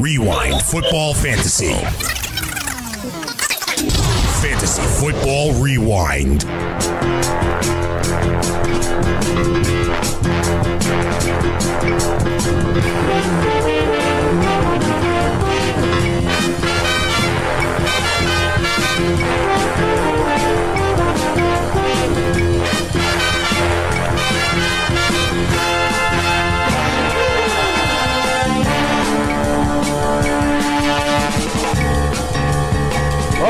[0.00, 1.72] Rewind Football Fantasy.
[4.42, 6.44] Fantasy Football Rewind.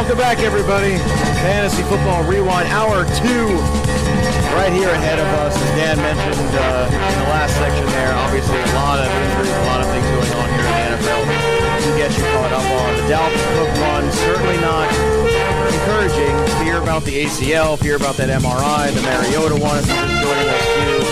[0.07, 1.03] Welcome back, everybody.
[1.43, 3.51] Fantasy Football Rewind, hour two,
[4.55, 5.59] right here ahead of us.
[5.59, 9.67] As Dan mentioned uh, in the last section there, obviously a lot of injuries, a
[9.67, 12.95] lot of things going on here in the NFL to get you caught up on.
[13.03, 14.87] The Dalvin Cook one, certainly not
[15.75, 16.39] encouraging.
[16.63, 20.49] Fear about the ACL, fear about that MRI, the Mariota one, if you're just joining
[20.55, 21.03] us too.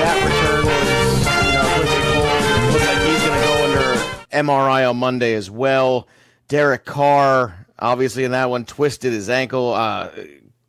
[0.00, 0.88] That return was,
[1.36, 2.40] you know, pushing forward.
[2.72, 3.84] Looks like he's going to go under
[4.32, 6.08] MRI on Monday as well.
[6.48, 10.10] Derek Carr, obviously in that one, twisted his ankle, uh,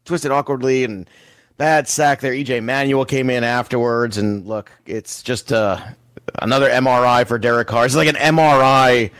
[0.03, 1.09] twisted awkwardly, and
[1.57, 2.33] bad sack there.
[2.33, 5.79] EJ Manuel came in afterwards, and look, it's just uh,
[6.41, 7.85] another MRI for Derek Carr.
[7.85, 9.11] It's like an MRI,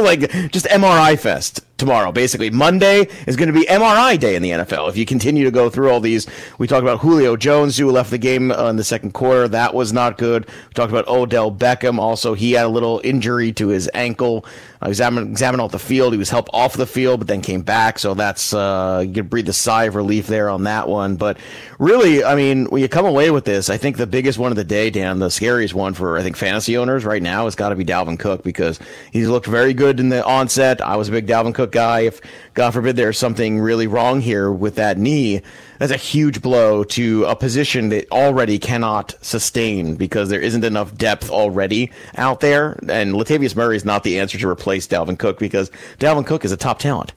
[0.02, 2.12] like just MRI fest tomorrow.
[2.12, 4.88] Basically, Monday is going to be MRI day in the NFL.
[4.88, 6.26] If you continue to go through all these,
[6.58, 9.48] we talked about Julio Jones, who left the game uh, in the second quarter.
[9.48, 10.46] That was not good.
[10.46, 11.98] We talked about Odell Beckham.
[11.98, 14.44] Also, he had a little injury to his ankle.
[14.80, 16.12] Uh, examined, examined off the field.
[16.12, 17.98] He was helped off the field, but then came back.
[17.98, 21.16] So that's uh, you can breathe a sigh of relief there on that one.
[21.16, 21.38] But
[21.80, 24.56] really, I mean, when you come away with this, I think the biggest one of
[24.56, 27.70] the day, Dan, the scariest one for I think fantasy owners right now has got
[27.70, 28.78] to be Dalvin Cook because
[29.10, 30.80] he's looked very good in the onset.
[30.80, 32.00] I was a big Dalvin Cook guy.
[32.00, 32.20] If
[32.54, 35.42] God forbid there's something really wrong here with that knee,
[35.78, 40.96] that's a huge blow to a position that already cannot sustain because there isn't enough
[40.96, 42.78] depth already out there.
[42.88, 46.52] And Latavius Murray is not the answer to replace Dalvin Cook because Dalvin Cook is
[46.52, 47.12] a top talent.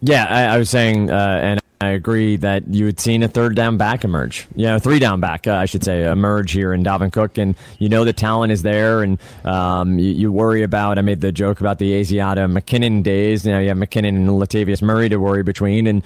[0.00, 3.54] Yeah, I, I was saying, uh, and I agree that you had seen a third
[3.54, 4.46] down back emerge.
[4.56, 7.54] You know, three down back, uh, I should say, emerge here in Dalvin Cook, and
[7.78, 10.98] you know the talent is there, and um, you, you, worry about.
[10.98, 13.44] I made the joke about the Asiata McKinnon days.
[13.44, 16.02] You know, you have McKinnon and Latavius Murray to worry between, and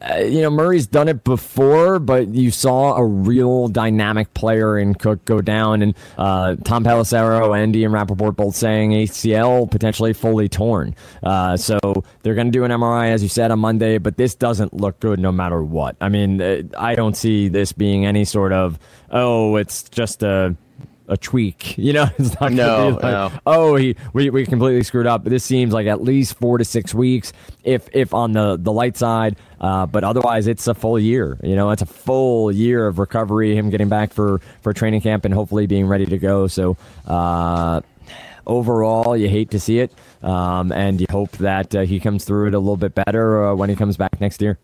[0.00, 4.94] uh, you know, Murray's done it before, but you saw a real dynamic player in
[4.94, 5.82] Cook go down.
[5.82, 10.94] And uh, Tom Andy, and Rapoport both saying ACL potentially fully torn.
[11.22, 11.78] Uh, so
[12.22, 15.00] they're going to do an MRI, as you said, on Monday, but this doesn't look
[15.00, 15.96] good no matter what.
[16.00, 18.78] I mean, uh, I don't see this being any sort of,
[19.10, 20.56] oh, it's just a
[21.10, 21.76] a tweak.
[21.90, 23.32] You know, it's not no, like, no.
[23.46, 25.24] oh, he we, we completely screwed up.
[25.24, 27.32] But this seems like at least four to six weeks,
[27.64, 29.36] if if on the the light side.
[29.60, 31.40] Uh, but otherwise, it's a full year.
[31.42, 33.56] You know, it's a full year of recovery.
[33.56, 36.46] Him getting back for for training camp and hopefully being ready to go.
[36.46, 36.76] So.
[37.06, 37.80] Uh,
[38.46, 42.48] overall, you hate to see it, um, and you hope that uh, he comes through
[42.48, 44.58] it a little bit better uh, when he comes back next year.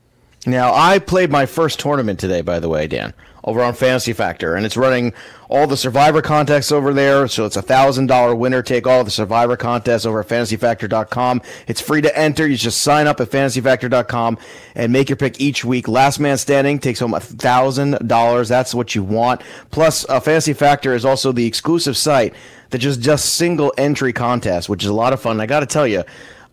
[0.44, 3.14] Now, I played my first tournament today, by the way, Dan,
[3.46, 5.14] over on Fantasy Factor, and it's running
[5.48, 7.28] all the Survivor contests over there.
[7.28, 11.40] So it's a thousand dollar winner take all the Survivor contests over at FantasyFactor.com.
[11.68, 12.46] It's free to enter.
[12.46, 14.38] You just sign up at FantasyFactor.com
[14.74, 15.86] and make your pick each week.
[15.86, 18.48] Last man standing takes home a thousand dollars.
[18.48, 19.42] That's what you want.
[19.70, 22.34] Plus, uh, Fantasy Factor is also the exclusive site
[22.70, 25.40] that just does single entry contests, which is a lot of fun.
[25.40, 26.02] I got to tell you,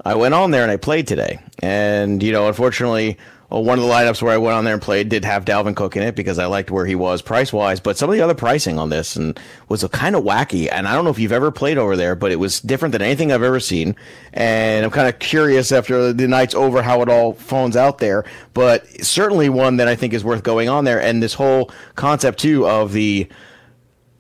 [0.06, 3.18] I went on there and I played today, and you know, unfortunately
[3.54, 5.76] well, one of the lineups where I went on there and played did have Dalvin
[5.76, 7.80] Cook in it because I liked where he was price wise.
[7.80, 10.68] But some of the other pricing on this and was kind of wacky.
[10.72, 13.04] And I don't know if you've ever played over there, but it was different than
[13.04, 13.96] anything I've ever seen.
[14.34, 18.26] And I'm kind of curious after the night's over how it all phones out there.
[18.56, 21.00] But certainly one that I think is worth going on there.
[21.00, 23.30] And this whole concept too of the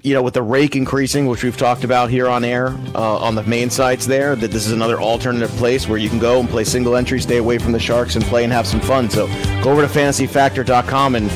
[0.03, 3.35] you know, with the rake increasing, which we've talked about here on air uh, on
[3.35, 6.49] the main sites there, that this is another alternative place where you can go and
[6.49, 9.09] play single entry, stay away from the sharks, and play and have some fun.
[9.09, 9.27] So
[9.63, 11.31] go over to fantasyfactor.com and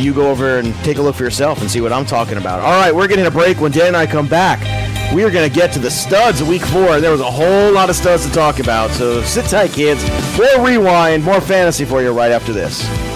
[0.00, 2.60] you go over and take a look for yourself and see what I'm talking about.
[2.60, 3.60] All right, we're getting a break.
[3.60, 4.60] When Dan and I come back,
[5.14, 7.00] we are going to get to the studs of week four.
[7.00, 8.90] There was a whole lot of studs to talk about.
[8.92, 10.02] So sit tight, kids.
[10.38, 13.15] More rewind, more fantasy for you right after this.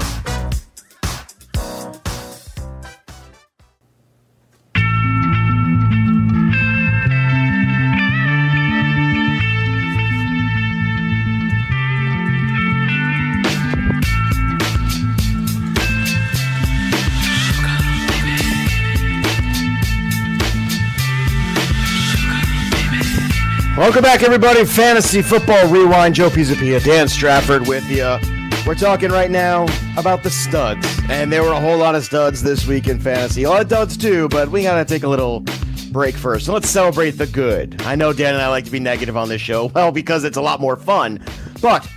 [24.01, 24.65] Welcome back, everybody.
[24.65, 26.15] Fantasy Football Rewind.
[26.15, 28.17] Joe Pisapia, Dan Stratford with you.
[28.65, 32.41] We're talking right now about the studs, and there were a whole lot of studs
[32.41, 33.43] this week in fantasy.
[33.43, 35.45] A lot of duds too, but we gotta take a little
[35.91, 36.47] break first.
[36.47, 37.79] So let's celebrate the good.
[37.83, 40.37] I know Dan and I like to be negative on this show, well, because it's
[40.37, 41.23] a lot more fun.
[41.61, 41.87] But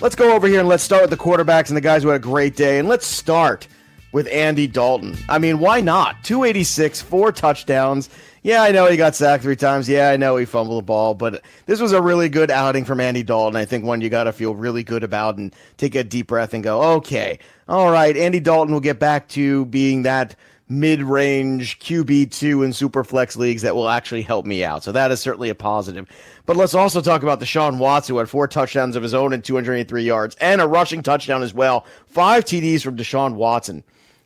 [0.00, 2.20] let's go over here and let's start with the quarterbacks and the guys who had
[2.20, 3.66] a great day, and let's start
[4.12, 5.16] with Andy Dalton.
[5.28, 6.22] I mean, why not?
[6.22, 8.08] 286, four touchdowns.
[8.42, 9.86] Yeah, I know he got sacked three times.
[9.86, 12.98] Yeah, I know he fumbled the ball, but this was a really good outing from
[12.98, 13.54] Andy Dalton.
[13.54, 16.54] I think one you got to feel really good about and take a deep breath
[16.54, 17.38] and go, okay,
[17.68, 20.36] all right, Andy Dalton will get back to being that
[20.70, 24.84] mid-range QB2 in superflex leagues that will actually help me out.
[24.84, 26.08] So that is certainly a positive.
[26.46, 29.44] But let's also talk about Deshaun Watson, who had four touchdowns of his own and
[29.44, 31.84] 283 yards and a rushing touchdown as well.
[32.06, 33.82] Five TDs from Deshaun Watson.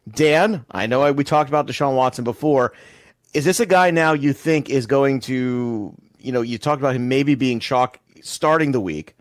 [0.08, 2.75] Dan, I know we talked about Deshaun Watson before
[3.34, 6.94] is this a guy now you think is going to, you know, you talked about
[6.94, 9.16] him maybe being chalk starting the week,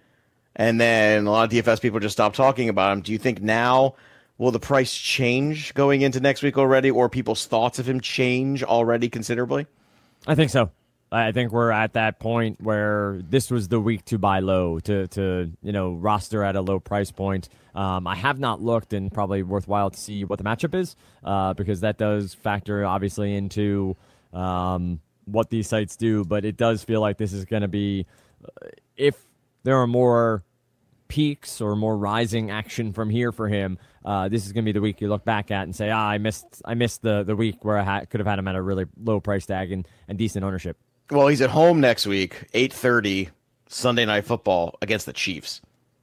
[0.56, 3.02] and then a lot of DFS people just stopped talking about him.
[3.02, 3.96] Do you think now
[4.38, 8.64] will the price change going into next week already, or people's thoughts of him change
[8.64, 9.66] already considerably?
[10.28, 10.70] I think so.
[11.14, 15.08] I think we're at that point where this was the week to buy low, to
[15.10, 17.50] to you know roster at a low price point.
[17.76, 21.54] Um, I have not looked, and probably worthwhile to see what the matchup is, uh,
[21.54, 23.96] because that does factor obviously into
[24.34, 26.26] um, what these sites do.
[26.26, 28.08] But it does feel like this is going to be,
[28.44, 29.16] uh, if
[29.64, 30.44] there are more
[31.08, 34.72] peaks or more rising action from here for him, uh, this is going to be
[34.72, 37.36] the week you look back at and say, ah, I missed, I missed the the
[37.36, 39.88] week where I ha- could have had him at a really low price tag and,
[40.08, 40.76] and decent ownership.
[41.12, 43.30] Well, he's at home next week, eight thirty
[43.68, 45.62] Sunday night football against the Chiefs.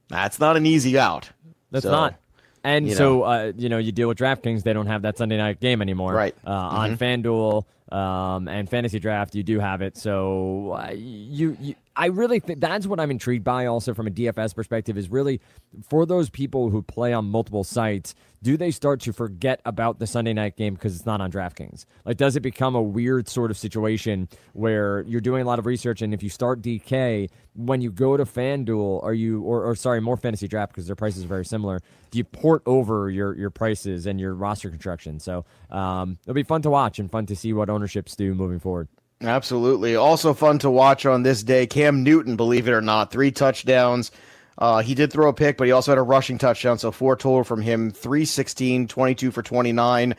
[0.09, 1.29] That's not an easy out.
[1.71, 2.15] That's so, not.
[2.63, 5.37] And you so, uh, you know, you deal with DraftKings; they don't have that Sunday
[5.37, 6.13] night game anymore.
[6.13, 6.35] Right.
[6.45, 6.75] Uh, mm-hmm.
[6.75, 9.97] On FanDuel um, and Fantasy Draft, you do have it.
[9.97, 14.11] So, uh, you, you I really think that's what I'm intrigued by also from a
[14.11, 15.41] DFS perspective is really
[15.87, 20.07] for those people who play on multiple sites, do they start to forget about the
[20.07, 21.85] Sunday night game because it's not on DraftKings?
[22.05, 25.65] Like, does it become a weird sort of situation where you're doing a lot of
[25.65, 29.75] research and if you start DK, when you go to FanDuel, are you, or, or
[29.75, 33.35] sorry, more fantasy draft because their prices are very similar, do you port over your,
[33.35, 35.19] your prices and your roster construction?
[35.19, 38.59] So um, it'll be fun to watch and fun to see what ownerships do moving
[38.59, 38.87] forward.
[39.21, 39.95] Absolutely.
[39.95, 41.67] Also fun to watch on this day.
[41.67, 44.11] Cam Newton, believe it or not, three touchdowns.
[44.57, 47.15] Uh, he did throw a pick, but he also had a rushing touchdown, so four
[47.15, 50.15] total from him 316, 22 for 29.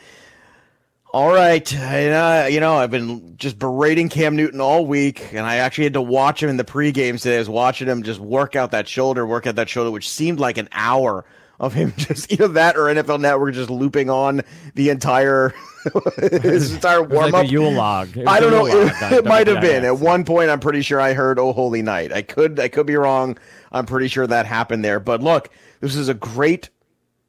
[1.12, 1.75] All right.
[1.75, 5.85] And, uh, you know, I've been just berating Cam Newton all week, and I actually
[5.85, 7.37] had to watch him in the pre-games today.
[7.37, 10.41] I was watching him just work out that shoulder, work out that shoulder, which seemed
[10.41, 11.25] like an hour
[11.61, 14.43] of him just either that or NFL Network just looping on
[14.75, 15.55] the entire
[16.43, 17.33] his entire warm up.
[17.33, 18.17] Like Yule log.
[18.27, 18.67] I don't know.
[18.67, 20.51] It, it might have been at one point.
[20.51, 23.39] I'm pretty sure I heard "Oh Holy Night." I could I could be wrong.
[23.71, 25.01] I'm pretty sure that happened there.
[25.01, 25.51] But look,
[25.81, 26.69] this is a great,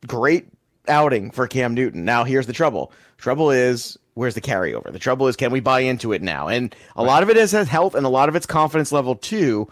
[0.07, 0.47] great
[0.87, 2.05] outing for Cam Newton.
[2.05, 2.91] Now here's the trouble.
[3.17, 4.91] Trouble is where's the carryover?
[4.91, 6.47] The trouble is can we buy into it now?
[6.47, 7.07] And a right.
[7.07, 9.69] lot of it is his health and a lot of it's confidence level too.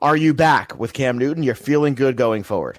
[0.00, 1.42] Are you back with Cam Newton?
[1.42, 2.78] You're feeling good going forward.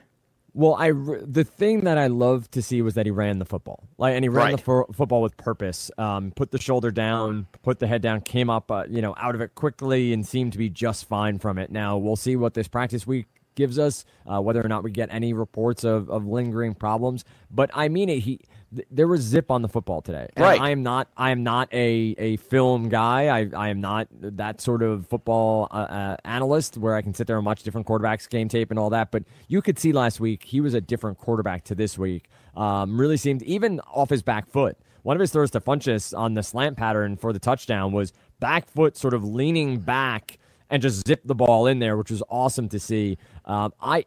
[0.53, 3.88] Well, I the thing that I loved to see was that he ran the football,
[3.98, 4.58] like, and he ran right.
[4.58, 5.89] the fo- football with purpose.
[5.98, 9.34] Um, put the shoulder down, put the head down, came up, uh, you know, out
[9.34, 11.72] of it quickly, and seemed to be just fine from it.
[11.72, 15.10] Now we'll see what this practice week gives us, uh, whether or not we get
[15.12, 17.24] any reports of, of lingering problems.
[17.50, 18.20] But I mean it.
[18.20, 18.41] He
[18.90, 20.28] there was zip on the football today.
[20.36, 20.62] And right.
[20.62, 21.10] I am not.
[21.18, 23.28] I am not a, a film guy.
[23.28, 27.28] I, I am not that sort of football uh, uh, analyst where I can sit
[27.28, 29.12] there and watch different quarterbacks, game tape, and all that.
[29.12, 32.30] But you could see last week he was a different quarterback to this week.
[32.56, 34.78] Um, really seemed even off his back foot.
[35.04, 38.70] One of his throws to Funchess on the slant pattern for the touchdown was back
[38.70, 40.38] foot, sort of leaning back
[40.70, 43.18] and just zip the ball in there, which was awesome to see.
[43.46, 44.06] Um, I.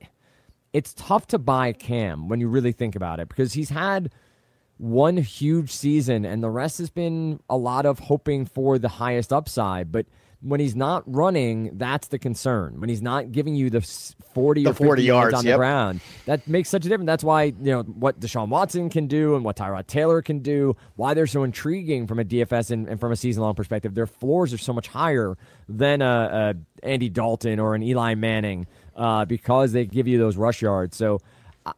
[0.73, 4.11] It's tough to buy Cam when you really think about it because he's had
[4.79, 9.33] one huge season, and the rest has been a lot of hoping for the highest
[9.33, 9.93] upside.
[9.93, 10.07] But
[10.45, 12.79] when he's not running, that's the concern.
[12.79, 15.55] When he's not giving you the 40 the or 40 yards, yards on yep.
[15.55, 17.07] the ground, that makes such a difference.
[17.07, 20.77] That's why, you know, what Deshaun Watson can do and what Tyrod Taylor can do,
[20.97, 23.95] why they're so intriguing from a DFS and, and from a season long perspective.
[23.95, 28.67] Their floors are so much higher than a, a Andy Dalton or an Eli Manning
[28.97, 30.95] uh, because they give you those rush yards.
[30.95, 31.21] So,
[31.65, 31.73] uh,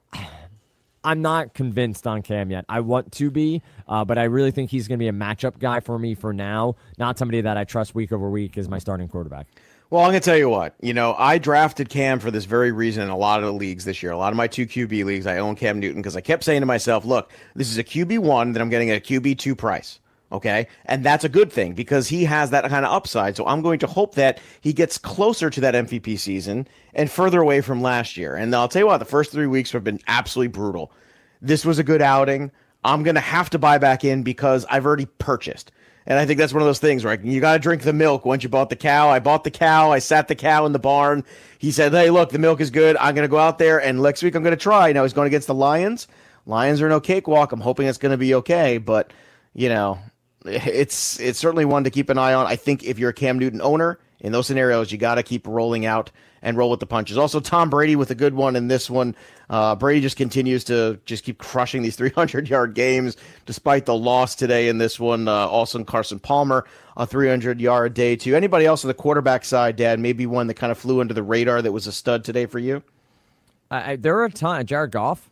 [1.07, 2.65] I'm not convinced on Cam yet.
[2.69, 5.61] I want to be, uh, but I really think he's going to be a matchup
[5.61, 6.75] guy for me for now.
[6.99, 9.47] Not somebody that I trust week over week as my starting quarterback.
[9.89, 10.75] Well, I'm going to tell you what.
[10.83, 13.85] You know, I drafted Cam for this very reason in a lot of the leagues
[13.85, 14.11] this year.
[14.11, 16.63] A lot of my two QB leagues, I own Cam Newton because I kept saying
[16.63, 20.01] to myself, look, this is a QB1 that I'm getting at a QB2 price.
[20.33, 20.67] Okay.
[20.87, 23.37] And that's a good thing because he has that kind of upside.
[23.37, 27.41] So I'm going to hope that he gets closer to that MVP season and further
[27.41, 28.35] away from last year.
[28.35, 30.91] And I'll tell you what, the first three weeks have been absolutely brutal.
[31.41, 32.51] This was a good outing.
[32.83, 35.71] I'm going to have to buy back in because I've already purchased.
[36.07, 38.25] And I think that's one of those things where you got to drink the milk
[38.25, 39.09] once you bought the cow.
[39.09, 39.91] I bought the cow.
[39.91, 41.25] I sat the cow in the barn.
[41.59, 42.97] He said, Hey, look, the milk is good.
[42.99, 44.93] I'm going to go out there and next week I'm going to try.
[44.93, 46.07] Now he's going against the Lions.
[46.47, 47.51] Lions are no cakewalk.
[47.51, 48.79] I'm hoping it's going to be okay.
[48.79, 49.13] But,
[49.53, 49.99] you know,
[50.49, 52.47] it's it's certainly one to keep an eye on.
[52.47, 55.47] I think if you're a Cam Newton owner in those scenarios, you got to keep
[55.47, 56.11] rolling out
[56.43, 57.19] and roll with the punches.
[57.19, 59.17] Also, Tom Brady with a good one in this one.
[59.51, 64.35] Uh, Brady just continues to just keep crushing these 300 yard games despite the loss
[64.35, 65.29] today in this one.
[65.29, 68.35] Uh, also, Carson Palmer a 300 yard day too.
[68.35, 70.01] Anybody else on the quarterback side, Dad?
[70.01, 72.59] Maybe one that kind of flew under the radar that was a stud today for
[72.59, 72.83] you.
[73.71, 74.65] There are a ton.
[74.67, 75.29] Jared Goff.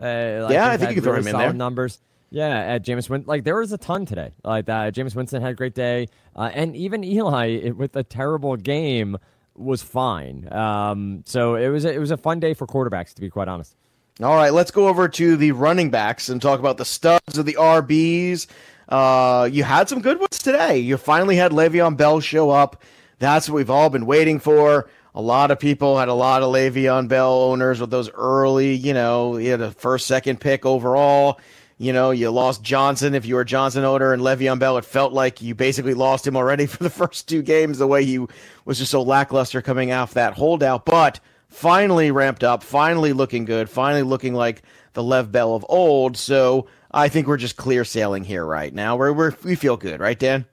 [0.00, 1.52] Uh, like yeah, I think you can throw him in there.
[1.52, 1.98] Numbers.
[2.30, 4.32] Yeah, at Jameis Winston, like there was a ton today.
[4.44, 8.56] Like that, James Winston had a great day, uh, and even Eli with a terrible
[8.56, 9.16] game
[9.54, 10.46] was fine.
[10.52, 13.48] Um, so it was a, it was a fun day for quarterbacks, to be quite
[13.48, 13.76] honest.
[14.20, 17.46] All right, let's go over to the running backs and talk about the studs of
[17.46, 18.46] the RBs.
[18.88, 20.78] Uh, you had some good ones today.
[20.78, 22.82] You finally had Le'Veon Bell show up.
[23.20, 24.88] That's what we've all been waiting for.
[25.14, 28.92] A lot of people had a lot of Le'Veon Bell owners with those early, you
[28.92, 31.40] know, he had a first, second pick overall.
[31.80, 33.14] You know, you lost Johnson.
[33.14, 36.36] If you were Johnson owner and Le'Veon Bell, it felt like you basically lost him
[36.36, 38.18] already for the first two games, the way he
[38.64, 40.84] was just so lackluster coming off that holdout.
[40.84, 44.62] But finally ramped up, finally looking good, finally looking like
[44.94, 46.16] the Lev Bell of old.
[46.16, 48.96] So I think we're just clear sailing here right now.
[48.96, 50.46] We're, we're we feel good, right, Dan?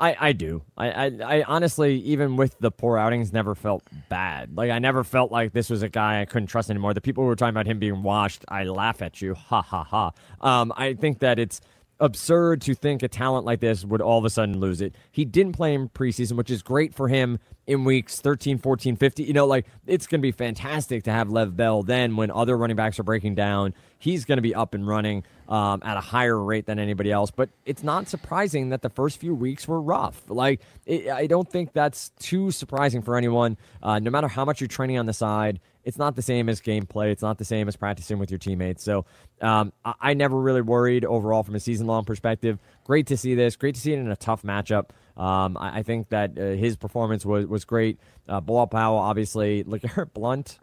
[0.00, 0.62] I, I do.
[0.78, 4.56] I, I, I, honestly, even with the poor outings, never felt bad.
[4.56, 6.94] Like I never felt like this was a guy I couldn't trust anymore.
[6.94, 9.34] The people who were talking about him being washed, I laugh at you.
[9.34, 10.12] Ha ha ha.
[10.40, 11.60] Um, I think that it's
[12.00, 14.94] absurd to think a talent like this would all of a sudden lose it.
[15.12, 17.38] He didn't play in preseason, which is great for him
[17.70, 19.22] in weeks 13, 14, 50.
[19.22, 22.56] You know, like it's going to be fantastic to have Lev Bell then when other
[22.56, 23.74] running backs are breaking down.
[23.96, 27.30] He's going to be up and running um, at a higher rate than anybody else.
[27.30, 30.20] But it's not surprising that the first few weeks were rough.
[30.26, 33.56] Like, it, I don't think that's too surprising for anyone.
[33.80, 36.60] Uh, no matter how much you're training on the side, it's not the same as
[36.60, 37.12] gameplay.
[37.12, 38.82] It's not the same as practicing with your teammates.
[38.82, 39.04] So
[39.40, 42.58] um, I, I, never really worried overall from a season long perspective.
[42.84, 43.56] Great to see this.
[43.56, 44.90] Great to see it in a tough matchup.
[45.16, 47.98] Um, I, I, think that uh, his performance was was great.
[48.28, 50.58] Uh, Bilal Powell, obviously, look at Blunt.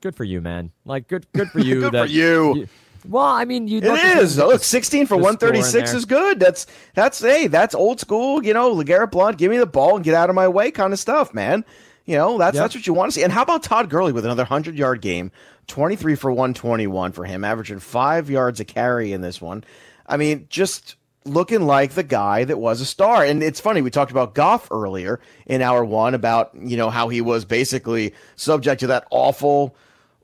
[0.00, 0.72] Good for you, man.
[0.84, 1.80] Like good, good for you.
[1.80, 2.56] good that, for you.
[2.56, 2.68] you
[3.08, 3.80] well, I mean, you.
[3.80, 3.94] Do.
[3.94, 4.38] It is.
[4.38, 6.40] Look, sixteen for one thirty six is good.
[6.40, 8.42] That's that's hey, that's old school.
[8.44, 10.92] You know, LeGarrette Blunt, give me the ball and get out of my way, kind
[10.92, 11.64] of stuff, man.
[12.06, 12.64] You know, that's yep.
[12.64, 13.22] that's what you want to see.
[13.22, 15.30] And how about Todd Gurley with another 100 yard game?
[15.66, 19.64] 23 for 121 for him, averaging five yards a carry in this one.
[20.06, 23.24] I mean, just looking like the guy that was a star.
[23.24, 27.08] And it's funny, we talked about Goff earlier in hour one about, you know, how
[27.08, 29.74] he was basically subject to that awful,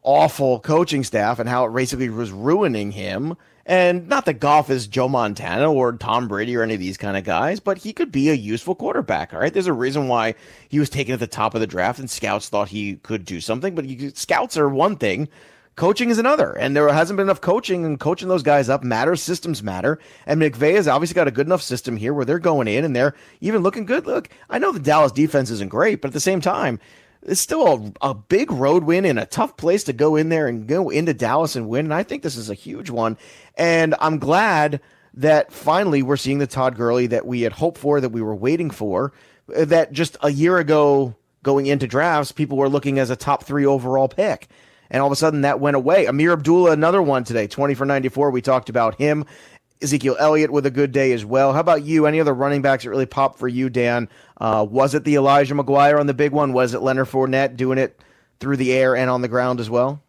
[0.02, 3.36] awful coaching staff and how it basically was ruining him.
[3.64, 7.16] And not that Goff is Joe Montana or Tom Brady or any of these kind
[7.16, 9.32] of guys, but he could be a useful quarterback.
[9.32, 9.52] All right.
[9.52, 10.34] There's a reason why
[10.68, 13.40] he was taken at the top of the draft and scouts thought he could do
[13.40, 15.28] something, but you, scouts are one thing.
[15.76, 19.22] Coaching is another, and there hasn't been enough coaching, and coaching those guys up matters.
[19.22, 22.68] Systems matter, and McVay has obviously got a good enough system here where they're going
[22.68, 24.06] in and they're even looking good.
[24.06, 26.80] Look, I know the Dallas defense isn't great, but at the same time,
[27.22, 30.46] it's still a, a big road win in a tough place to go in there
[30.46, 31.86] and go into Dallas and win.
[31.86, 33.16] And I think this is a huge one.
[33.56, 34.80] And I'm glad
[35.14, 38.34] that finally we're seeing the Todd Gurley that we had hoped for, that we were
[38.34, 39.12] waiting for,
[39.48, 43.66] that just a year ago going into drafts, people were looking as a top three
[43.66, 44.48] overall pick.
[44.90, 46.06] And all of a sudden that went away.
[46.06, 48.30] Ameer Abdullah, another one today, 20 for 94.
[48.30, 49.24] We talked about him.
[49.82, 51.52] Ezekiel Elliott with a good day as well.
[51.52, 52.06] How about you?
[52.06, 54.08] Any other running backs that really popped for you, Dan?
[54.38, 56.52] Uh, was it the Elijah McGuire on the big one?
[56.52, 58.02] Was it Leonard Fournette doing it
[58.40, 60.02] through the air and on the ground as well?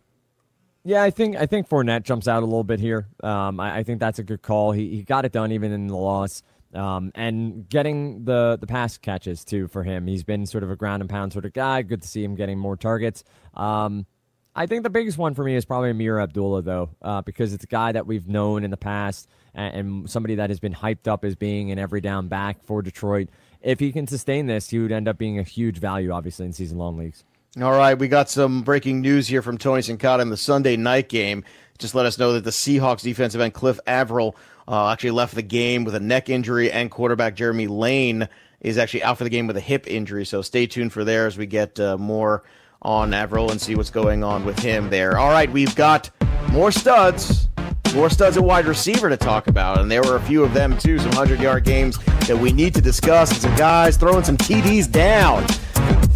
[0.83, 3.07] Yeah, I think I think Fournette jumps out a little bit here.
[3.21, 4.71] Um, I, I, think that's a good call.
[4.71, 6.41] He he got it done even in the loss.
[6.73, 10.07] Um, and getting the the pass catches too for him.
[10.07, 11.83] He's been sort of a ground and pound sort of guy.
[11.83, 13.23] Good to see him getting more targets.
[13.53, 14.07] Um,
[14.55, 17.63] I think the biggest one for me is probably Ameer Abdullah, though, uh, because it's
[17.63, 21.07] a guy that we've known in the past and, and, somebody that has been hyped
[21.07, 23.29] up as being an every down back for Detroit.
[23.61, 26.53] If he can sustain this, he would end up being a huge value, obviously, in
[26.53, 27.23] season long leagues.
[27.61, 31.09] All right, we got some breaking news here from Tony Sincata in the Sunday night
[31.09, 31.43] game.
[31.79, 34.35] Just let us know that the Seahawks defensive end Cliff Avril
[34.67, 38.27] uh, actually left the game with a neck injury, and quarterback Jeremy Lane
[38.61, 40.25] is actually out for the game with a hip injury.
[40.25, 42.43] So stay tuned for there as we get uh, more
[42.81, 45.17] on Avril and see what's going on with him there.
[45.17, 46.09] All right, we've got
[46.51, 47.47] more studs
[47.93, 50.77] more studs at wide receiver to talk about, and there were a few of them
[50.77, 51.97] too, some 100 yard games
[52.27, 55.47] that we need to discuss, and some guys throwing some TDs down.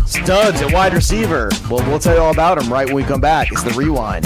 [0.06, 1.50] Studs at wide receiver.
[1.70, 3.52] Well, we'll tell you all about them right when we come back.
[3.52, 4.26] It's the rewind.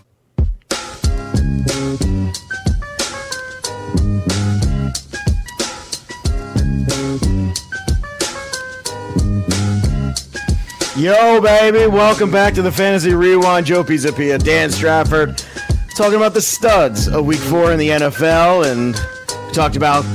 [11.01, 13.65] Yo, baby, welcome back to the Fantasy Rewind.
[13.65, 15.43] Joe Pisapia, Dan Stratford,
[15.95, 18.93] talking about the studs of Week Four in the NFL, and
[19.51, 20.05] talked about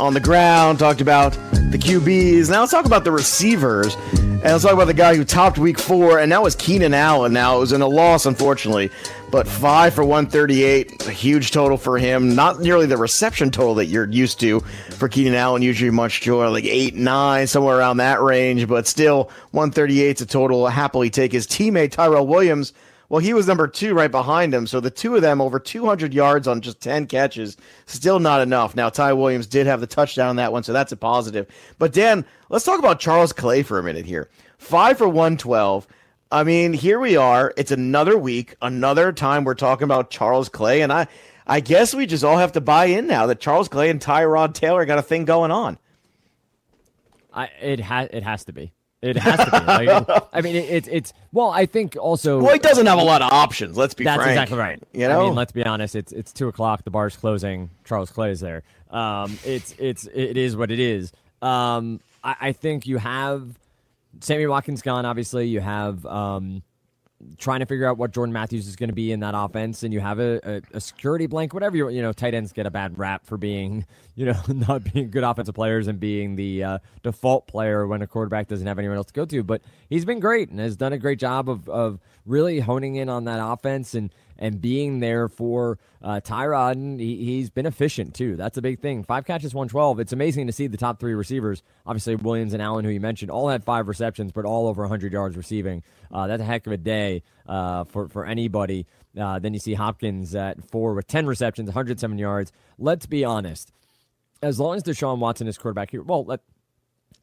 [0.00, 1.38] on the ground, talked about
[1.74, 2.50] the QBs.
[2.50, 5.76] Now let's talk about the receivers, and let's talk about the guy who topped Week
[5.76, 7.32] Four, and that was Keenan Allen.
[7.32, 8.92] Now it was in a loss, unfortunately,
[9.32, 12.36] but five for 138, a huge total for him.
[12.36, 15.62] Not nearly the reception total that you're used to for Keenan Allen.
[15.62, 18.68] Usually much joy, like eight, nine, somewhere around that range.
[18.68, 20.68] But still, 138 is a total.
[20.68, 22.72] Happily take his teammate Tyrell Williams.
[23.14, 24.66] Well, he was number two right behind him.
[24.66, 27.56] So the two of them over 200 yards on just 10 catches,
[27.86, 28.74] still not enough.
[28.74, 31.46] Now, Ty Williams did have the touchdown on that one, so that's a positive.
[31.78, 34.30] But Dan, let's talk about Charles Clay for a minute here.
[34.58, 35.86] Five for 112.
[36.32, 37.54] I mean, here we are.
[37.56, 41.06] It's another week, another time we're talking about Charles Clay, and I,
[41.46, 44.54] I guess we just all have to buy in now that Charles Clay and Tyrod
[44.54, 45.78] Taylor got a thing going on.
[47.32, 48.72] I it has it has to be.
[49.04, 49.86] It has to be.
[49.86, 51.50] Like, I mean, it's it, it's well.
[51.50, 52.40] I think also.
[52.40, 53.76] Well, he doesn't have a lot of options.
[53.76, 54.30] Let's be that's frank.
[54.30, 54.82] exactly right.
[54.92, 55.94] You know, I mean, let's be honest.
[55.94, 56.84] It's it's two o'clock.
[56.84, 57.70] The bar's closing.
[57.84, 58.62] Charles Clay is there.
[58.90, 61.12] Um, it's it's it is what it is.
[61.42, 63.58] Um, I, I think you have
[64.20, 65.04] Sammy Watkins gone.
[65.04, 66.62] Obviously, you have um,
[67.38, 69.92] trying to figure out what Jordan Matthews is going to be in that offense, and
[69.92, 72.12] you have a, a, a, security blank, whatever you you know.
[72.12, 75.88] Tight ends get a bad rap for being you know not being good offensive players
[75.88, 79.24] and being the uh, default player when a quarterback doesn't have anyone else to go
[79.24, 79.42] to.
[79.42, 83.08] But he's been great and has done a great job of of really honing in
[83.08, 86.72] on that offense and and being there for uh, Tyrod.
[86.72, 88.36] And he, has been efficient too.
[88.36, 89.04] That's a big thing.
[89.04, 90.00] Five catches, 112.
[90.00, 93.30] It's amazing to see the top three receivers, obviously Williams and Allen, who you mentioned,
[93.30, 95.82] all had five receptions, but all over 100 yards receiving.
[96.12, 98.86] Uh, that's a heck of a day uh, for, for anybody.
[99.18, 102.52] Uh, then you see Hopkins at four with 10 receptions, 107 yards.
[102.78, 103.72] Let's be honest.
[104.42, 106.40] As long as Deshaun Watson is quarterback here, well, let,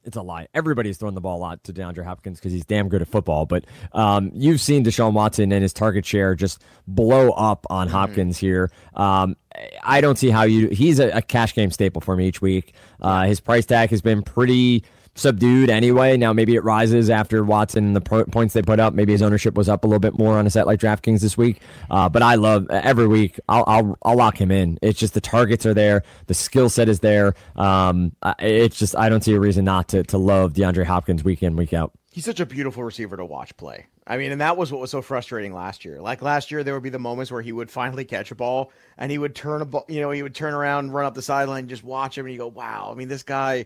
[0.03, 0.47] it's a lie.
[0.53, 3.45] Everybody's throwing the ball a lot to DeAndre Hopkins because he's damn good at football.
[3.45, 7.95] But um, you've seen Deshaun Watson and his target share just blow up on mm-hmm.
[7.95, 8.71] Hopkins here.
[8.95, 9.35] Um,
[9.83, 10.69] I don't see how you.
[10.69, 12.73] He's a, a, cash game staple for me each week.
[13.01, 14.83] Uh, his price tag has been pretty
[15.15, 16.17] subdued anyway.
[16.17, 18.93] Now maybe it rises after Watson and the po- points they put up.
[18.93, 21.37] Maybe his ownership was up a little bit more on a set like DraftKings this
[21.37, 21.61] week.
[21.89, 23.39] Uh, but I love every week.
[23.49, 24.79] I'll, I'll I'll lock him in.
[24.81, 27.35] It's just the targets are there, the skill set is there.
[27.55, 31.43] Um, it's just I don't see a reason not to to love DeAndre Hopkins week
[31.43, 31.91] in week out.
[32.11, 33.87] He's such a beautiful receiver to watch play.
[34.05, 36.01] I mean, and that was what was so frustrating last year.
[36.01, 38.71] Like last year, there would be the moments where he would finally catch a ball
[38.97, 41.21] and he would turn a ball, you know, he would turn around, run up the
[41.21, 43.65] sideline, just watch him, and you go, "Wow!" I mean, this guy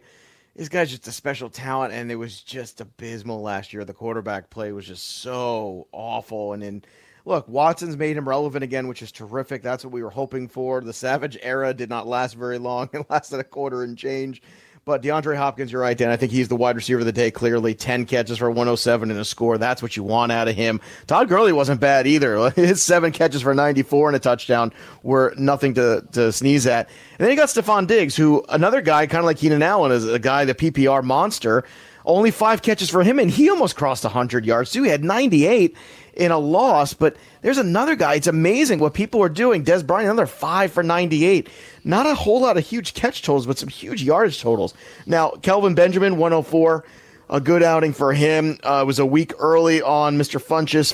[0.55, 3.83] this guy's just a special talent, and it was just abysmal last year.
[3.83, 6.53] The quarterback play was just so awful.
[6.53, 6.83] And then,
[7.25, 9.61] look, Watson's made him relevant again, which is terrific.
[9.61, 10.79] That's what we were hoping for.
[10.79, 14.41] The Savage era did not last very long; it lasted a quarter and change.
[14.85, 16.11] But DeAndre Hopkins, you're right, Dan.
[16.11, 17.73] I think he's the wide receiver of the day, clearly.
[17.73, 19.57] 10 catches for 107 and a score.
[19.57, 20.79] That's what you want out of him.
[21.07, 22.51] Todd Gurley wasn't bad either.
[22.55, 24.71] His seven catches for 94 and a touchdown
[25.01, 26.87] were nothing to, to sneeze at.
[27.17, 30.07] And then you got Stefon Diggs, who another guy, kind of like Keenan Allen, is
[30.07, 31.63] a guy, the PPR monster.
[32.05, 34.83] Only five catches for him, and he almost crossed 100 yards, too.
[34.83, 35.75] He had 98
[36.15, 38.15] in a loss, but there's another guy.
[38.15, 39.63] It's amazing what people are doing.
[39.63, 41.49] Dez Bryant, another five for 98.
[41.83, 44.73] Not a whole lot of huge catch totals, but some huge yardage totals.
[45.05, 46.83] Now, Kelvin Benjamin, 104.
[47.27, 48.59] A good outing for him.
[48.63, 50.39] Uh, it was a week early on Mr.
[50.39, 50.93] Funchess.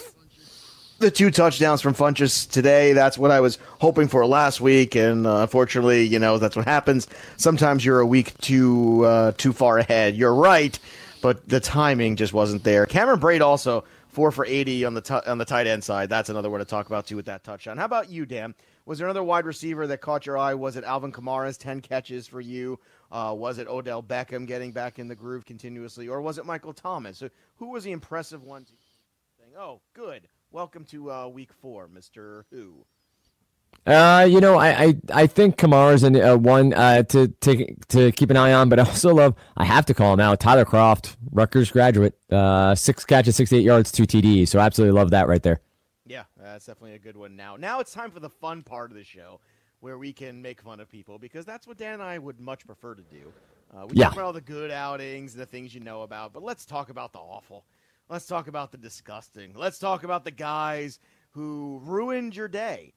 [0.99, 2.93] The two touchdowns from Funchess today.
[2.93, 6.65] That's what I was hoping for last week, and uh, unfortunately, you know that's what
[6.65, 7.07] happens.
[7.37, 10.15] Sometimes you're a week too uh, too far ahead.
[10.15, 10.77] You're right,
[11.21, 12.85] but the timing just wasn't there.
[12.85, 16.09] Cameron Brate also four for 80 on the t- on the tight end side.
[16.09, 17.77] That's another one to talk about too with that touchdown.
[17.77, 18.53] How about you, Dan?
[18.85, 20.53] Was there another wide receiver that caught your eye?
[20.53, 22.79] Was it Alvin Kamara's 10 catches for you?
[23.11, 26.07] Uh, was it Odell Beckham getting back in the groove continuously?
[26.07, 27.23] Or was it Michael Thomas?
[27.57, 28.65] Who was the impressive one?
[28.65, 30.27] Saying, oh, good.
[30.51, 32.43] Welcome to uh, week four, Mr.
[32.51, 32.85] Who.
[33.85, 38.11] Uh, you know, I, I, I think Kamara's an, uh, one uh, to, to to
[38.11, 40.39] keep an eye on, but I also love I have to call him out.
[40.39, 44.49] Tyler Kroft, Rutgers graduate, uh, six catches, sixty eight yards, two TDs.
[44.49, 45.61] So I absolutely love that right there.
[46.05, 47.35] Yeah, that's definitely a good one.
[47.35, 49.39] Now, now it's time for the fun part of the show,
[49.79, 52.65] where we can make fun of people because that's what Dan and I would much
[52.67, 53.33] prefer to do.
[53.75, 54.05] Uh, we Yeah.
[54.05, 57.13] talk about all the good outings, the things you know about, but let's talk about
[57.13, 57.65] the awful.
[58.09, 59.53] Let's talk about the disgusting.
[59.55, 60.99] Let's talk about the guys
[61.31, 62.93] who ruined your day.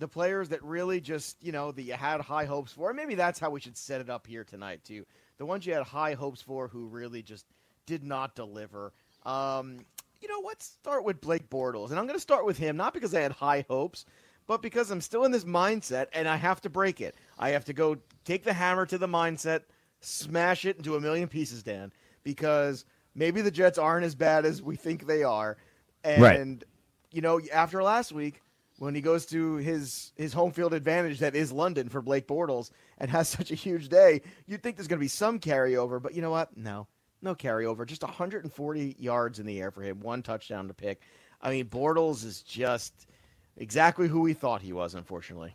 [0.00, 2.92] The players that really just, you know, that you had high hopes for.
[2.92, 5.04] Maybe that's how we should set it up here tonight, too.
[5.36, 7.44] The ones you had high hopes for who really just
[7.86, 8.92] did not deliver.
[9.24, 9.78] Um,
[10.20, 11.90] you know, let's start with Blake Bortles.
[11.90, 14.06] And I'm going to start with him, not because I had high hopes,
[14.46, 17.14] but because I'm still in this mindset and I have to break it.
[17.38, 19.62] I have to go take the hammer to the mindset,
[20.00, 24.62] smash it into a million pieces, Dan, because maybe the Jets aren't as bad as
[24.62, 25.58] we think they are.
[26.04, 26.64] And, Right.
[27.12, 28.40] you know, after last week,
[28.80, 32.70] when he goes to his his home field advantage that is London for Blake Bortles
[32.96, 36.14] and has such a huge day, you'd think there's going to be some carryover, but
[36.14, 36.56] you know what?
[36.56, 36.88] No,
[37.20, 37.86] no carryover.
[37.86, 41.02] Just 140 yards in the air for him, one touchdown to pick.
[41.42, 43.06] I mean, Bortles is just
[43.58, 44.94] exactly who we thought he was.
[44.94, 45.54] Unfortunately,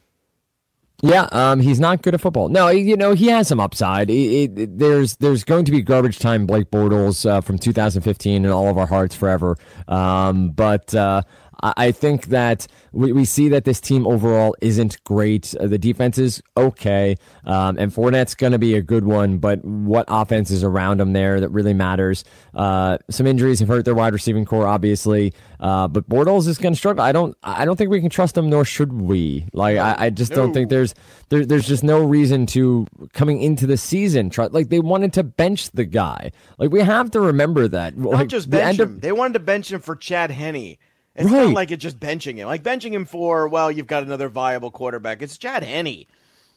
[1.02, 2.50] Yeah, um, he's not good at football.
[2.50, 4.12] No, you know he has some upside.
[4.12, 8.52] It, it, there's there's going to be garbage time Blake Bortles uh, from 2015 in
[8.52, 9.58] all of our hearts forever.
[9.88, 11.24] Um, but uh,
[11.62, 15.56] I, think that we, we see that this team overall isn't great.
[15.60, 17.16] Uh, the defense is okay,
[17.46, 19.38] um, and Fournette's going to be a good one.
[19.38, 22.24] But what offense is around him there that really matters?
[22.54, 25.34] Uh, some injuries have hurt their wide receiving core, obviously.
[25.60, 27.04] Uh, but Bortles is going to struggle.
[27.04, 27.38] I don't.
[27.44, 29.48] I don't think we can trust him, nor should we.
[29.54, 30.94] Like I, I just don't think there's
[31.30, 35.24] there, there's just no reason to coming into the season try like they wanted to
[35.24, 36.32] bench the guy.
[36.58, 37.98] Like we have to remember that.
[37.98, 38.96] not like, just the bench end him.
[38.96, 40.78] of- they wanted to bench him for Chad Henne.
[41.16, 41.46] It's Right.
[41.46, 42.48] not like it's just benching him.
[42.48, 45.22] Like benching him for well, you've got another viable quarterback.
[45.22, 46.06] It's Chad Henne.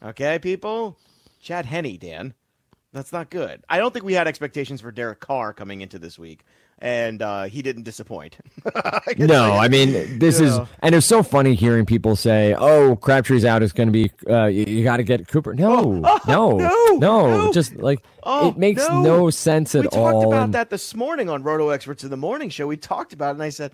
[0.03, 0.97] Okay, people,
[1.41, 2.35] Chad Henne, Dan.
[2.93, 3.63] That's not good.
[3.69, 6.45] I don't think we had expectations for Derek Carr coming into this week,
[6.79, 8.39] and uh, he didn't disappoint.
[8.75, 9.53] I no.
[9.53, 10.69] I mean this You is, know.
[10.81, 13.63] and it's so funny hearing people say, "Oh, Crabtree's out.
[13.63, 15.93] It's going to be uh, you, you got to get Cooper." No,
[16.27, 16.57] no, no,
[16.97, 17.53] no, no.
[17.53, 19.03] just like Oh, it makes no.
[19.03, 20.05] no, sense at all.
[20.07, 20.13] we all.
[20.23, 22.67] talked about and- that this morning on Roto Experts in the Morning Show.
[22.67, 23.73] We talked about it, and I said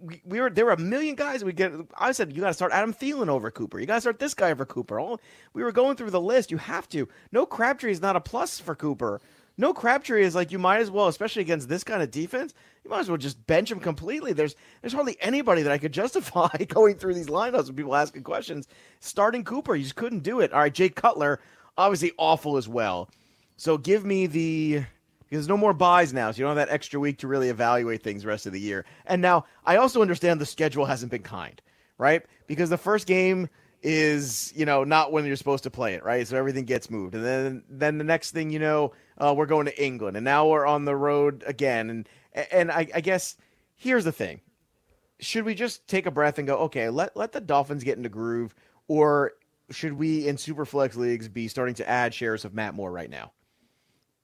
[0.00, 1.44] we, we were there were a million guys.
[1.44, 1.72] We get.
[1.96, 3.80] I said you got to start Adam Thielen over Cooper.
[3.80, 5.00] You got to start this guy over Cooper.
[5.00, 5.20] All
[5.52, 6.50] we were going through the list.
[6.50, 7.08] You have to.
[7.32, 9.20] No Crabtree is not a plus for Cooper.
[9.56, 12.54] No Crabtree is like you might as well, especially against this kind of defense.
[12.84, 14.32] You might as well just bench him completely.
[14.32, 18.22] There's there's hardly anybody that I could justify going through these lineups when people asking
[18.22, 18.68] questions.
[19.00, 20.52] Starting Cooper, you just couldn't do it.
[20.52, 21.40] All right, Jake Cutler,
[21.76, 23.10] obviously awful as well.
[23.56, 24.84] So give me the
[25.30, 28.02] because no more buys now, so you don't have that extra week to really evaluate
[28.02, 28.84] things rest of the year.
[29.06, 31.60] And now I also understand the schedule hasn't been kind,
[31.96, 32.22] right?
[32.46, 33.48] Because the first game
[33.82, 36.26] is you know not when you're supposed to play it, right?
[36.26, 39.66] So everything gets moved, and then then the next thing you know, uh, we're going
[39.66, 42.08] to England, and now we're on the road again, and
[42.50, 43.36] and I, I guess
[43.76, 44.40] here's the thing:
[45.20, 48.08] should we just take a breath and go, okay, let let the Dolphins get into
[48.08, 48.54] groove,
[48.88, 49.32] or
[49.70, 53.32] should we in Superflex leagues be starting to add shares of Matt Moore right now?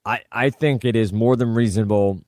[0.06, 2.20] I, I think it is more than reasonable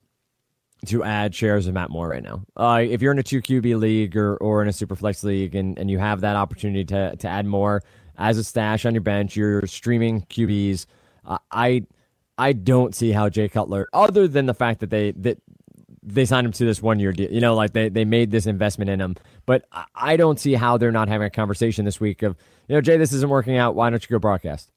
[0.86, 2.42] to add shares of Matt Moore right now.
[2.56, 5.54] Uh, if you're in a two QB league or, or in a super flex league
[5.54, 7.82] and, and you have that opportunity to, to add more
[8.16, 10.86] as a stash on your bench, you're streaming QBs.
[11.24, 11.84] Uh, I
[12.36, 15.38] I don't see how Jay Cutler, other than the fact that they that
[16.02, 18.46] they signed him to this one year deal, you know, like they, they made this
[18.46, 19.16] investment in him.
[19.46, 22.36] But I- I don't see how they're not having a conversation this week of,
[22.68, 23.74] you know, Jay, this isn't working out.
[23.74, 24.70] Why don't you go broadcast?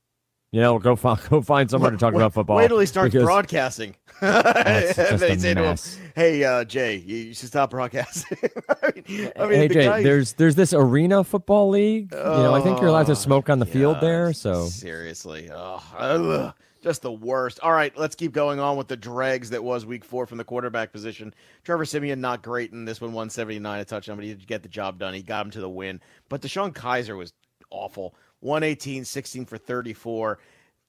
[0.51, 2.57] You know, go find go find someone to talk Wait- about football.
[2.57, 3.95] Wait till he starts because- broadcasting.
[4.21, 5.77] And a say to him.
[6.13, 8.37] "Hey, uh, Jay, you, should stop broadcasting."
[8.69, 12.11] I mean, I mean, hey the Jay, guy- there's there's this arena football league.
[12.11, 14.31] you know, I think you're allowed to Oh, smoke on the field there.
[14.33, 17.61] So seriously, oh, ugh, just the worst.
[17.61, 20.43] All right, let's keep going on with the dregs that was Week Four from the
[20.43, 21.33] quarterback position.
[21.63, 24.69] Trevor Siemian not great in this one, 179 a touchdown, but he did get the
[24.69, 25.15] job done.
[25.15, 25.99] He got him to the win.
[26.29, 27.33] But DeShone Kizer was
[27.71, 28.13] awful.
[28.41, 30.39] 118, 16 for 34.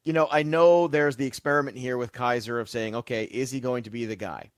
[0.04, 3.60] You know, I know there's the experiment here with Kizer of saying, okay, is he
[3.60, 4.50] going to be the guy?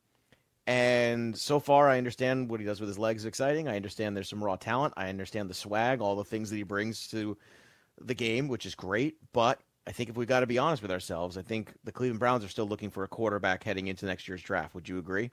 [0.66, 3.68] And so far, I understand what he does with his legs is exciting.
[3.68, 4.94] I understand there's some raw talent.
[4.96, 7.36] I understand the swag, all the things that he brings to
[8.00, 9.16] the game, which is great.
[9.34, 12.20] But I think if we got to be honest with ourselves, I think the Cleveland
[12.20, 14.74] Browns are still looking for a quarterback heading into next year's draft.
[14.74, 15.30] Would you agree?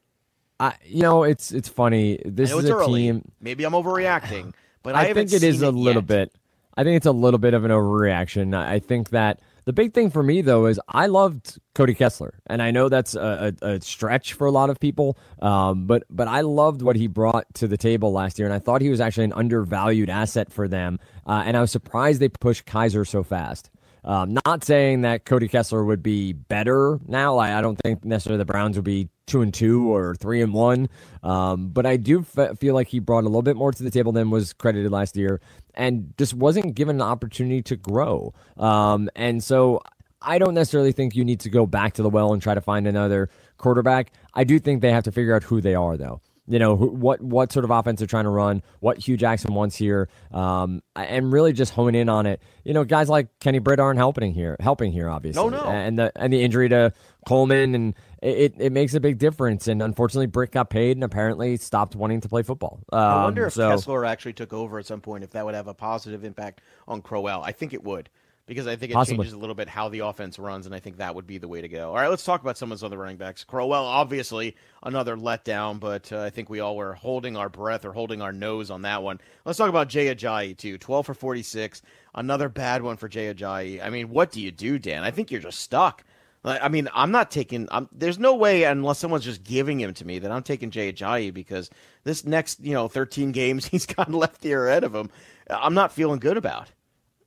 [0.59, 2.21] I, you know, it's it's funny.
[2.25, 3.03] This is a early.
[3.03, 3.31] team.
[3.39, 6.07] Maybe I'm overreacting, but I, I, think it is a little yet.
[6.07, 6.35] bit.
[6.77, 8.55] I think it's a little bit of an overreaction.
[8.55, 12.61] I think that the big thing for me, though, is I loved Cody Kessler, and
[12.61, 16.27] I know that's a, a, a stretch for a lot of people, um, but but
[16.27, 18.99] I loved what he brought to the table last year, and I thought he was
[18.99, 23.23] actually an undervalued asset for them, uh, and I was surprised they pushed Kizer so
[23.23, 23.69] fast.
[24.03, 27.37] Um, not saying that Cody Kessler would be better now.
[27.37, 30.53] I, I don't think necessarily the Browns would be two and two or three and
[30.53, 30.89] one,
[31.21, 33.91] um, but I do f- feel like he brought a little bit more to the
[33.91, 35.39] table than was credited last year,
[35.75, 38.33] and just wasn't given an opportunity to grow.
[38.57, 39.81] Um, and so
[40.21, 42.61] I don't necessarily think you need to go back to the well and try to
[42.61, 44.11] find another quarterback.
[44.33, 47.21] I do think they have to figure out who they are, though you know what
[47.21, 51.31] what sort of offense they're trying to run, what Hue Jackson wants here, um, and
[51.31, 52.41] really just hone in on it.
[52.65, 55.41] You know, guys like Kenny Britt aren't helping here, helping here, obviously.
[55.41, 56.93] No, no, and the and the injury to
[57.25, 59.67] Coleman and it, it makes a big difference.
[59.67, 62.79] And unfortunately, Britt got paid and apparently stopped wanting to play football.
[62.91, 65.23] Um, I wonder if so, Kessler actually took over at some point.
[65.23, 68.09] If that would have a positive impact on Crowell, I think it would
[68.51, 69.17] because I think it Possibly.
[69.19, 71.47] changes a little bit how the offense runs, and I think that would be the
[71.47, 71.89] way to go.
[71.89, 73.45] All right, let's talk about some of those other running backs.
[73.45, 77.93] Crowell, obviously, another letdown, but uh, I think we all were holding our breath or
[77.93, 79.21] holding our nose on that one.
[79.45, 80.77] Let's talk about Jay Ajayi, too.
[80.77, 81.81] 12 for 46,
[82.13, 83.81] another bad one for Jay Ajayi.
[83.81, 85.03] I mean, what do you do, Dan?
[85.03, 86.03] I think you're just stuck.
[86.43, 87.67] Like, I mean, I'm not taking.
[87.71, 90.91] I'm, there's no way, unless someone's just giving him to me, that I'm taking Jay
[90.91, 91.69] Ajayi because
[92.03, 95.09] this next, you know, 13 games he's got left here ahead of him,
[95.49, 96.69] I'm not feeling good about.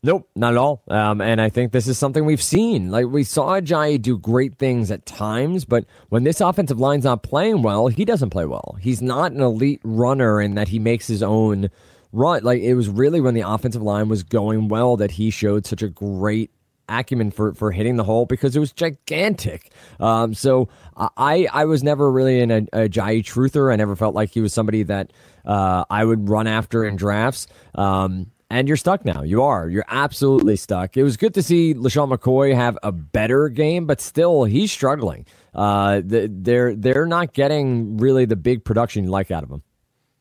[0.03, 0.83] Nope, not at all.
[0.89, 2.91] Um, and I think this is something we've seen.
[2.91, 7.23] Like we saw Ajayi do great things at times, but when this offensive line's not
[7.23, 8.77] playing well, he doesn't play well.
[8.83, 11.71] He's not an elite runner in that he makes his own
[12.13, 12.43] run.
[12.43, 15.81] Like it was really when the offensive line was going well that he showed such
[15.81, 16.51] a great
[16.89, 19.71] acumen for for hitting the hole because it was gigantic.
[20.01, 23.73] Um, so I I was never really an, a, a Ajayi truther.
[23.73, 25.13] I never felt like he was somebody that
[25.45, 27.47] uh, I would run after in drafts.
[27.75, 29.23] Um, and you're stuck now.
[29.23, 29.69] You are.
[29.69, 30.97] You're absolutely stuck.
[30.97, 35.27] It was good to see LeSean McCoy have a better game, but still, he's struggling.
[35.55, 39.63] Uh, they're they're not getting really the big production you like out of him.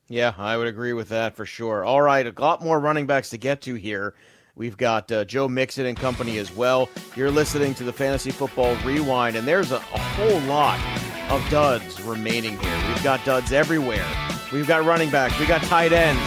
[0.10, 1.84] Yeah, I would agree with that for sure.
[1.84, 4.14] All right, a lot more running backs to get to here.
[4.56, 6.90] We've got uh, Joe Mixon and company as well.
[7.16, 10.80] You're listening to the Fantasy Football Rewind, and there's a, a whole lot
[11.32, 12.84] of duds remaining here.
[12.88, 14.06] We've got duds everywhere.
[14.52, 15.40] We've got running backs.
[15.40, 16.22] we've got tight ends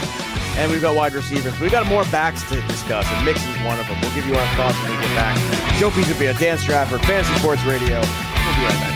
[0.57, 1.59] and we've got wide receivers.
[1.61, 4.01] We've got more backs to discuss, and Mix is one of them.
[4.01, 5.37] We'll give you our thoughts when we get back.
[5.79, 8.01] Joe Pisapia, Dan Stratford, Fantasy Sports Radio.
[8.01, 8.96] We'll be right back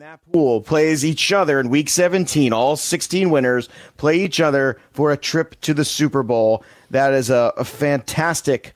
[0.00, 2.54] That pool plays each other in week 17.
[2.54, 6.64] All 16 winners play each other for a trip to the Super Bowl.
[6.88, 8.72] That is a, a fantastic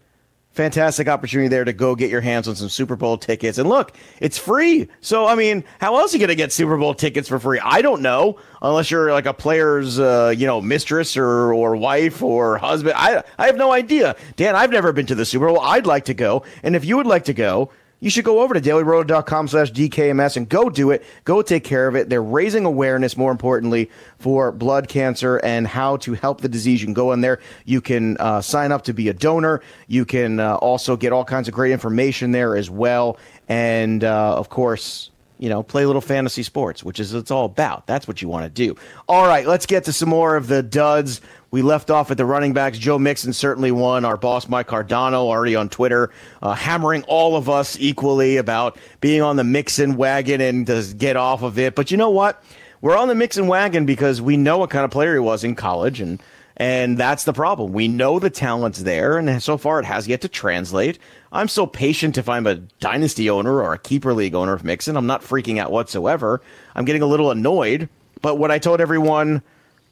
[0.53, 3.57] fantastic opportunity there to go get your hands on some Super Bowl tickets.
[3.57, 4.87] And look, it's free.
[5.01, 7.59] So, I mean, how else are you going to get Super Bowl tickets for free?
[7.65, 12.23] I don't know, unless you're like a player's, uh, you know, mistress or, or wife
[12.23, 12.97] or husband.
[12.99, 14.15] I, I have no idea.
[14.37, 15.61] Dan, I've never been to the Super Bowl.
[15.61, 16.45] I'd like to go.
[16.63, 20.37] And if you would like to go, you should go over to dailyroto.com slash DKMS
[20.37, 21.05] and go do it.
[21.25, 22.09] Go take care of it.
[22.09, 26.81] They're raising awareness, more importantly, for blood cancer and how to help the disease.
[26.81, 27.41] You can go in there.
[27.65, 29.63] You can uh, sign up to be a donor.
[29.87, 33.19] You can uh, also get all kinds of great information there as well.
[33.49, 37.45] And, uh, of course, you know, play little fantasy sports, which is what it's all
[37.45, 37.87] about.
[37.87, 38.77] That's what you want to do.
[39.09, 41.21] All right, let's get to some more of the duds.
[41.55, 42.79] We left off at the running backs.
[42.79, 44.05] Joe Mixon certainly one.
[44.05, 46.11] Our boss, Mike Cardano, already on Twitter,
[46.43, 51.17] uh, hammering all of us equally about being on the Mixon wagon and to get
[51.17, 51.77] off of it.
[51.77, 52.43] But you know what?
[52.81, 55.55] We're on the Mixon wagon because we know what kind of player he was in
[55.55, 56.21] college, and
[56.57, 57.73] and that's the problem.
[57.73, 60.99] We know the talent's there, and so far it has yet to translate.
[61.31, 64.97] I'm so patient if I'm a dynasty owner or a keeper league owner of Mixon.
[64.97, 66.43] I'm not freaking out whatsoever.
[66.75, 67.89] I'm getting a little annoyed.
[68.23, 69.43] But what I told everyone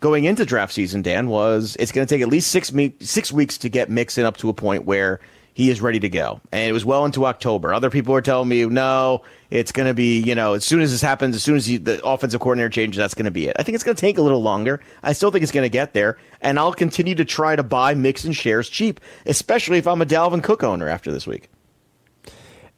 [0.02, 3.32] going into draft season, Dan, was it's going to take at least six me- six
[3.32, 5.20] weeks to get Mixon up to a point where
[5.54, 6.40] he is ready to go.
[6.50, 7.72] And it was well into October.
[7.72, 10.90] Other people were telling me, no, it's going to be, you know, as soon as
[10.90, 13.56] this happens, as soon as he, the offensive coordinator changes, that's going to be it.
[13.58, 14.80] I think it's going to take a little longer.
[15.02, 16.18] I still think it's going to get there.
[16.40, 20.42] And I'll continue to try to buy Mixon shares cheap, especially if I'm a Dalvin
[20.42, 21.50] Cook owner after this week.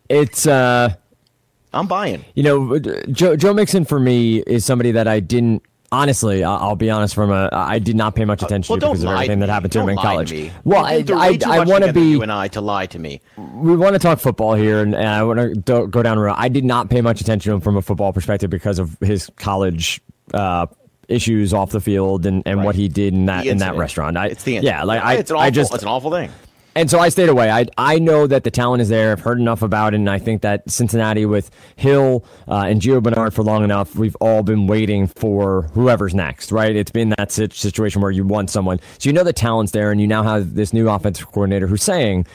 [0.09, 0.95] It's uh,
[1.73, 2.25] I'm buying.
[2.35, 5.63] you know, Joe Joe Mixon for me is somebody that I didn't.
[5.95, 7.15] Honestly, I'll be honest.
[7.15, 9.47] From a, I did not pay much attention Uh, Well, to because of everything to
[9.47, 10.33] that happened to him in to college.
[10.33, 10.51] me.
[10.65, 12.03] Well, I, I, I want to be.
[12.11, 13.21] you and I to lie to me.
[13.37, 16.23] we want to talk football here, and, and I want to do, go down the
[16.25, 16.35] road.
[16.37, 19.31] I did not pay much attention to him from a football perspective because of his
[19.37, 20.01] college
[20.33, 20.67] uh,
[21.09, 22.65] issues off the field and, and Right.
[22.67, 24.17] what he did in that in that restaurant.
[24.17, 24.87] I, it's the yeah, incident.
[24.89, 26.31] like I, it's an awful, I just it's an awful thing.
[26.75, 27.51] And so I stayed away.
[27.51, 29.13] I I know that the talent is there.
[29.13, 33.03] I've heard enough about it, and I think that Cincinnati with Hill uh, and Gio
[33.03, 36.75] Bernard for long enough, we've all been waiting for whoever's next, right?
[36.75, 40.01] It's been that situation where you want someone, so you know the talent's there, and
[40.01, 42.27] you now have this new offensive coordinator who's saying.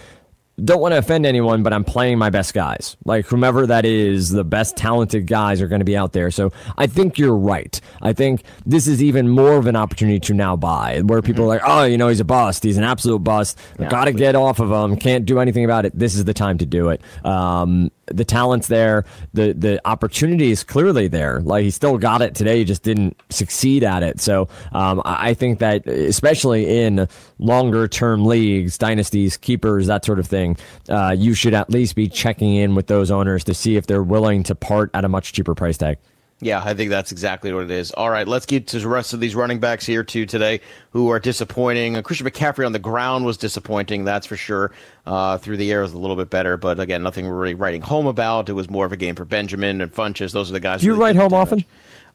[0.65, 2.98] Don't want to offend anyone, but I'm playing my best guys.
[3.06, 6.32] Like whomever that is, the best talented guys are going to be out there.
[6.32, 7.80] So I think you're right.
[8.02, 11.48] I think this is even more of an opportunity to now buy, where people are
[11.48, 12.63] like, oh, you know, he's a bust.
[12.63, 13.58] He's an absolute bust.
[13.78, 14.98] Got to get off of him.
[14.98, 15.98] Can't do anything about it.
[15.98, 17.02] This is the time to do it.
[17.26, 19.06] Um, the talent's there.
[19.34, 21.41] The the opportunity is clearly there.
[21.41, 22.60] Like he still got it today.
[22.60, 24.19] He just didn't succeed at it.
[24.19, 30.28] So um, I think that especially in longer term leagues, dynasties, keepers, that sort of
[30.28, 30.58] thing,
[30.89, 34.04] uh, you should at least be checking in with those owners to see if they're
[34.04, 35.98] willing to part at a much cheaper price tag.
[36.41, 37.91] Yeah, I think that's exactly what it is.
[37.91, 41.10] All right, let's get to the rest of these running backs here too today, who
[41.12, 41.97] are disappointing.
[41.97, 44.71] Uh, Christian McCaffrey on the ground was disappointing, that's for sure.
[45.06, 48.08] Uh, through the air was a little bit better, but again, nothing really writing home
[48.08, 48.47] about.
[48.47, 50.32] It was more of a game for Benjamin and Funchess.
[50.32, 50.80] Those are the guys.
[50.80, 51.65] Do you really write home often?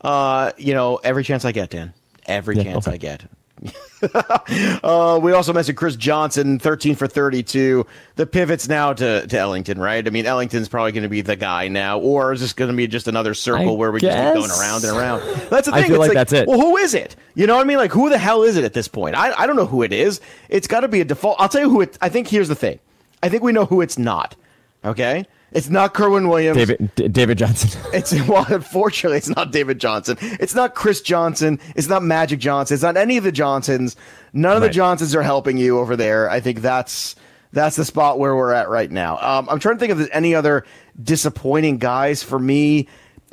[0.00, 1.92] Uh, you know, every chance I get, Dan.
[2.24, 2.94] Every Yeah, chance okay.
[2.94, 3.24] I get.
[4.82, 7.86] uh, we also mentioned Chris Johnson, 13 for 32.
[8.16, 10.06] The pivots now to, to Ellington, right?
[10.06, 12.76] I mean, Ellington's probably going to be the guy now, or is this going to
[12.76, 15.20] be just another circle I where we just keep going around and around?
[15.50, 15.84] That's the thing.
[15.84, 16.48] I feel it's like that's it.
[16.48, 17.16] Well, who is it?
[17.34, 17.78] You know what I mean?
[17.78, 19.16] Like, who the hell is it at this point?
[19.16, 20.20] I, I don't know who it is.
[20.48, 21.36] It's got to be a default.
[21.40, 21.96] I'll tell you who it.
[22.00, 22.78] I think here's the thing.
[23.22, 24.36] I think we know who it's not.
[24.84, 26.58] Okay, it's not Kerwynn Williams.
[26.58, 27.80] David D- David Johnson.
[27.94, 30.18] It's well, unfortunately, it's not David Johnson.
[30.20, 31.60] It's not Chris Johnson.
[31.76, 32.74] It's not Magic Johnson.
[32.74, 33.96] It's not any of the Johnsons.
[34.32, 36.28] None of the Johnsons are helping you over there.
[36.28, 37.14] I think that's
[37.52, 39.16] that's the spot where we're at right now.
[39.18, 40.64] Um, I'm trying to think of any other
[41.00, 42.88] disappointing guys for me.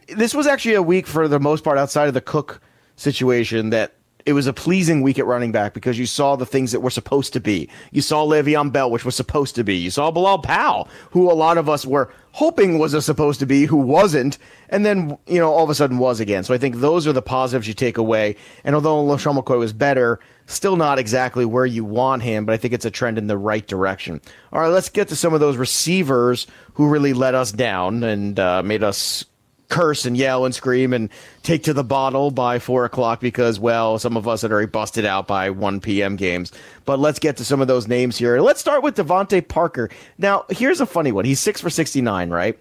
[0.07, 2.61] This was actually a week for the most part outside of the Cook
[2.97, 6.71] situation that it was a pleasing week at running back because you saw the things
[6.71, 7.69] that were supposed to be.
[7.91, 9.75] You saw Le'Veon Bell, which was supposed to be.
[9.75, 13.45] You saw Bilal Powell, who a lot of us were hoping was a supposed to
[13.45, 14.37] be, who wasn't,
[14.69, 16.43] and then you know all of a sudden was again.
[16.43, 18.35] So I think those are the positives you take away.
[18.63, 22.57] And although LeSean McCoy was better, still not exactly where you want him, but I
[22.57, 24.21] think it's a trend in the right direction.
[24.51, 28.39] All right, let's get to some of those receivers who really let us down and
[28.39, 29.25] uh, made us
[29.71, 31.09] curse and yell and scream and
[31.41, 35.05] take to the bottle by four o'clock because, well, some of us had already busted
[35.05, 36.15] out by 1 p.m.
[36.15, 36.51] games.
[36.85, 38.39] But let's get to some of those names here.
[38.41, 39.89] Let's start with DeVante Parker.
[40.19, 41.25] Now, here's a funny one.
[41.25, 42.59] He's six for 69, right?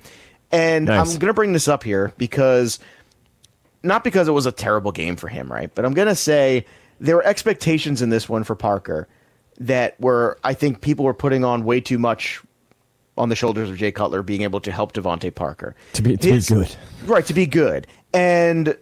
[0.52, 1.12] And Nice.
[1.12, 2.78] I'm going to bring this up here because
[3.82, 5.70] not because it was a terrible game for him, right?
[5.74, 6.64] But I'm going to say
[7.00, 9.08] there were expectations in this one for Parker
[9.58, 12.40] that were, I think people were putting on way too much
[13.20, 15.76] on the shoulders of Jay Cutler being able to help DeVante Parker.
[15.92, 16.74] To be- to be good.
[17.04, 17.86] Right, to be good.
[18.12, 18.76] And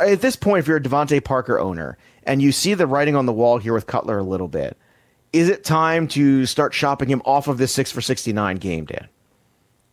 [0.00, 3.26] at this point, if you're a DeVante Parker owner and you see the writing on
[3.26, 4.76] the wall here with Cutler a little bit,
[5.32, 9.08] is it time to start shopping him off of this 6 for 69 game, Dan?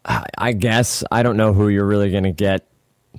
[0.05, 2.67] I guess I don't know who you're really going to get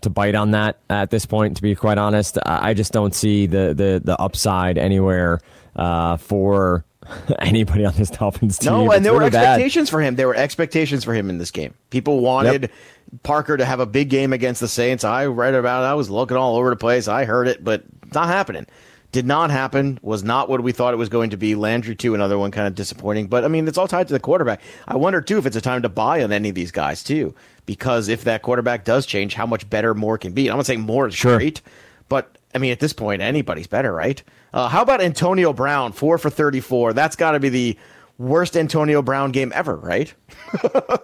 [0.01, 1.57] to bite on that at this point.
[1.57, 5.41] To be quite honest, I I just don't see the the the upside anywhere
[5.77, 6.85] uh, for
[7.39, 8.73] anybody on this Dolphins team.
[8.73, 9.45] No, It's and there were really bad.
[9.45, 10.17] expectations for him.
[10.17, 11.75] There were expectations for him in this game.
[11.91, 12.71] People wanted
[13.23, 15.05] Parker to have a big game against the Saints.
[15.05, 15.87] I read about it.
[15.87, 17.09] I was looking all over the place.
[17.09, 18.67] I heard it, but it's not happening.
[19.13, 19.99] Did not happen.
[20.01, 21.55] Was not what we thought it was going to be.
[21.55, 23.27] Landry too, another one kind of disappointing.
[23.27, 24.63] But I mean, it's all tied to the quarterback.
[24.89, 27.35] I wonder too if it's a time to buy on any of these guys too,
[27.67, 30.49] because if that quarterback does change, how much better more can be.
[30.49, 31.37] I'm not saying more is Sure.
[31.37, 31.61] great,
[32.09, 34.23] but I mean, at this point, anybody's better, right?
[34.53, 36.93] Uh, how about Antonio Brown, four for 34?
[36.93, 37.79] That's got to be the
[38.19, 40.13] worst Antonio Brown game ever, right?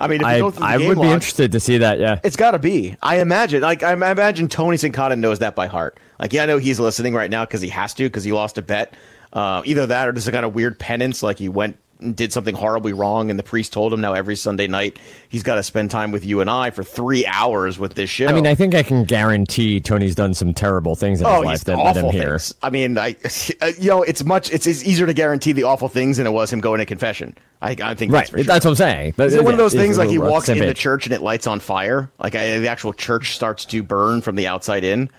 [0.00, 1.98] I mean, I, go through the I would be interested to see that.
[1.98, 2.96] Yeah, It's got to be.
[3.02, 3.62] I imagine.
[3.62, 5.98] Like I imagine Tony Sincata knows that by heart.
[6.20, 8.58] Like yeah, I know he's listening right now because he has to because he lost
[8.58, 8.94] a bet.
[9.32, 11.78] Uh, either that or just a kind of weird penance, like he went
[12.14, 15.56] did something horribly wrong, and the priest told him now every Sunday night he's got
[15.56, 18.26] to spend time with you and I for three hours with this show.
[18.26, 21.40] I mean, I think I can guarantee Tony's done some terrible things in his Oh,
[21.40, 22.38] life that let him hear.
[22.38, 22.54] things.
[22.62, 23.16] I mean, I,
[23.60, 24.50] uh, you know, it's much.
[24.52, 27.36] It's, it's easier to guarantee the awful things than it was him going to confession.
[27.60, 28.42] I, I think Right, that's, sure.
[28.44, 29.14] that's what I'm saying.
[29.18, 31.12] Is it one of those things like he we're on the walks into church and
[31.14, 32.10] it lights on fire?
[32.20, 35.10] Like I, the actual church starts to burn from the outside in.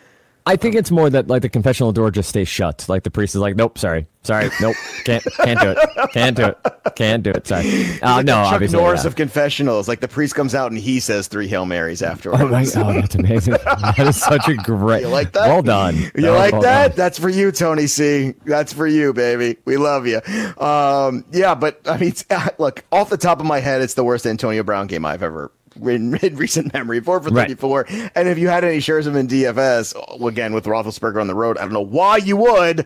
[0.45, 2.85] I think it's more that like the confessional door just stays shut.
[2.89, 4.75] Like the priest is like, nope, sorry, sorry, nope,
[5.05, 6.57] can't, can't do it, can't do it,
[6.95, 7.45] can't do it.
[7.47, 7.99] Sorry.
[8.01, 8.79] Uh, Like no, Chuck obviously.
[8.79, 9.07] Norris yeah.
[9.09, 9.87] of confessionals.
[9.87, 12.41] Like the priest comes out and he says three Hail Marys afterwards.
[12.41, 13.53] Oh my oh, that's amazing.
[13.65, 15.01] that is such a great.
[15.01, 15.47] You like that?
[15.47, 15.95] Well done.
[15.95, 16.87] You That like well that?
[16.89, 16.97] done.
[16.97, 18.33] That's for you, Tony C.
[18.45, 19.57] That's for you, baby.
[19.65, 20.21] We love you.
[20.63, 22.13] Um, yeah, but I mean,
[22.57, 25.51] look, off the top of my head, it's the worst Antonio Brown game I've ever
[25.87, 26.99] in, in recent memory.
[26.99, 27.47] Four for Right.
[27.47, 27.85] 34.
[28.15, 31.35] And if you had any shares of him in DFS, again, with Roethlisberger on the
[31.35, 32.85] road, I don't know why you would,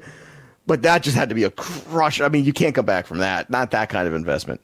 [0.66, 2.22] but that just had to be a crush.
[2.22, 3.50] I mean, you can't come back from that.
[3.50, 4.62] Not that kind of investment.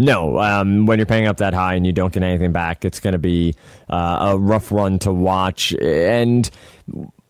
[0.00, 3.00] No, um, when you're paying up that high and you don't get anything back, it's
[3.00, 3.56] going to be
[3.90, 5.74] uh, a rough run to watch.
[5.82, 6.48] And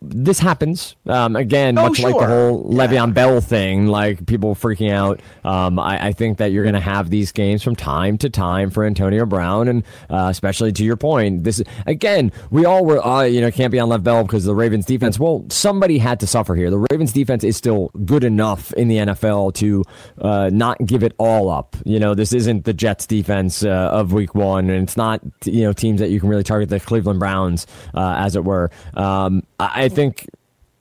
[0.01, 4.91] this happens um, again, Oh, much like the whole Le'Veon Bell thing, like people freaking
[4.91, 5.19] out.
[5.43, 8.69] Um, I, I think that you're going to have these games from time to time
[8.69, 13.23] for Antonio Brown, and uh, especially to your point, this again, we all were, uh,
[13.23, 15.19] you know, can't be on Lev Bell because the Ravens defense.
[15.19, 16.69] Well, somebody had to suffer here.
[16.69, 19.83] The Ravens defense is still good enough in the NFL to
[20.21, 21.75] uh, not give it all up.
[21.85, 25.63] You know, this isn't the Jets defense uh, of Week One, and it's not you
[25.63, 28.71] know teams that you can really target the Cleveland Browns, uh, as it were.
[28.93, 30.27] Um, I, think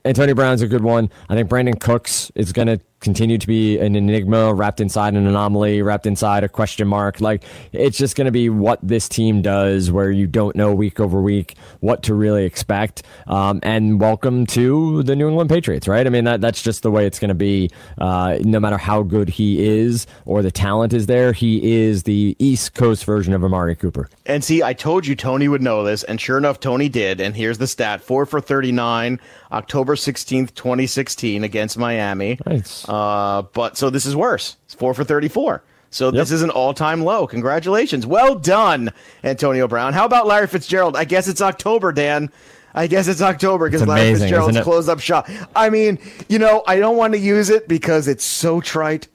[0.05, 1.11] Antonio Brown's a good one.
[1.29, 5.27] I think Brandin Cooks is going to continue to be an enigma wrapped inside an
[5.27, 7.21] anomaly, wrapped inside a question mark.
[7.21, 10.99] Like it's just going to be what this team does, where you don't know week
[10.99, 13.03] over week what to really expect.
[13.27, 16.07] Um, and welcome to the New England Patriots, right?
[16.07, 17.71] I mean that that's just the way it's going to be.
[17.99, 22.37] Uh, no matter how good he is or the talent is there, he is the
[22.39, 24.09] East Coast version of Amari Cooper.
[24.27, 27.21] And see, I told you Tony would know this, and sure enough, Tony did.
[27.21, 29.21] And here's the stat: four for thirty-nine,
[29.53, 32.39] October sixteenth, twenty sixteen, against Miami.
[32.47, 32.88] Nice.
[32.89, 34.57] Uh, but so this is worse.
[34.65, 35.63] It's four for thirty-four.
[35.91, 37.27] So this is an all-time low.
[37.27, 38.91] Congratulations, well done,
[39.25, 39.95] Antonio Brown.
[39.95, 40.97] How about Larry Fitzgerald?
[40.97, 42.31] I guess it's October, Dan.
[42.75, 45.29] I guess it's October because Larry Fitzgerald's closed up shop.
[45.57, 49.09] I mean, you know, I don't want to use it because it's so trite,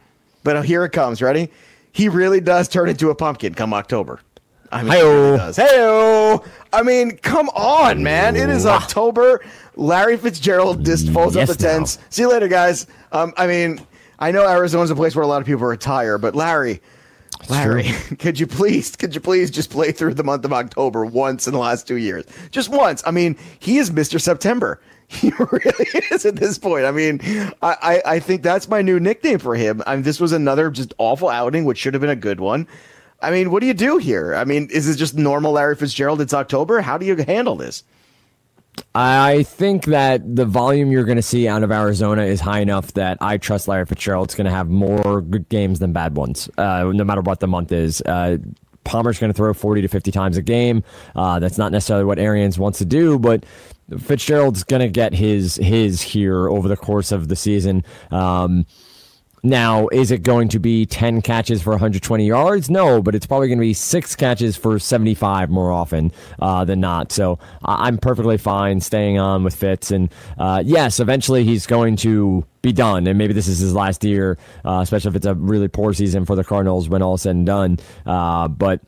[0.43, 1.21] but here it comes.
[1.21, 1.51] Ready?
[1.91, 4.19] He really does turn into a pumpkin come October.
[4.71, 5.23] I mean, he Hi-yo.
[5.23, 5.55] really does.
[5.57, 6.39] Hey,
[6.73, 8.35] I mean, come on, man!
[8.35, 9.45] It is October.
[9.75, 11.99] Larry Fitzgerald just falls Yes, up the tents.
[12.09, 12.87] See you later, guys.
[13.11, 13.81] Um, I mean,
[14.19, 16.81] I know Arizona's a place where a lot of people retire, but Larry,
[17.49, 17.83] Larry,
[18.19, 21.53] could you please, could you please just play through the month of October once in
[21.53, 22.25] the last two years?
[22.51, 23.03] Just once.
[23.05, 24.19] I mean, he is Mr.
[24.19, 24.79] September.
[25.09, 26.85] He really is at this point.
[26.85, 27.19] I mean,
[27.61, 29.83] I, I, I think that's my new nickname for him.
[29.85, 32.67] I mean, this was another just awful outing, which should have been a good one.
[33.21, 34.33] I mean, what do you do here?
[34.33, 36.19] I mean, is it just normal Larry Fitzgerald?
[36.19, 36.81] It's October.
[36.81, 37.83] How do you handle this?
[38.95, 42.93] I think that the volume you're going to see out of Arizona is high enough
[42.93, 46.91] that I trust Larry Fitzgerald's going to have more good games than bad ones, uh,
[46.93, 48.01] no matter what the month is.
[48.01, 48.37] Uh,
[48.83, 50.83] Palmer's going to throw 40 to 50 times a game.
[51.15, 53.45] Uh, that's not necessarily what Arians wants to do, but
[53.99, 57.83] Fitzgerald's going to get his his here over the course of the season.
[58.11, 58.65] Um,
[59.45, 62.69] now, is it going to be 10 catches for 120 yards?
[62.69, 66.79] No, but it's probably going to be six catches for 75 more often uh, than
[66.79, 67.11] not.
[67.11, 69.91] So I'm perfectly fine staying on with Fitz.
[69.91, 73.05] And uh, yes, eventually he's going to be done.
[73.05, 76.25] And maybe this is his last year, uh, especially if it's a really poor season
[76.25, 77.79] for the Cardinals when all is said and done.
[78.05, 78.79] Uh, but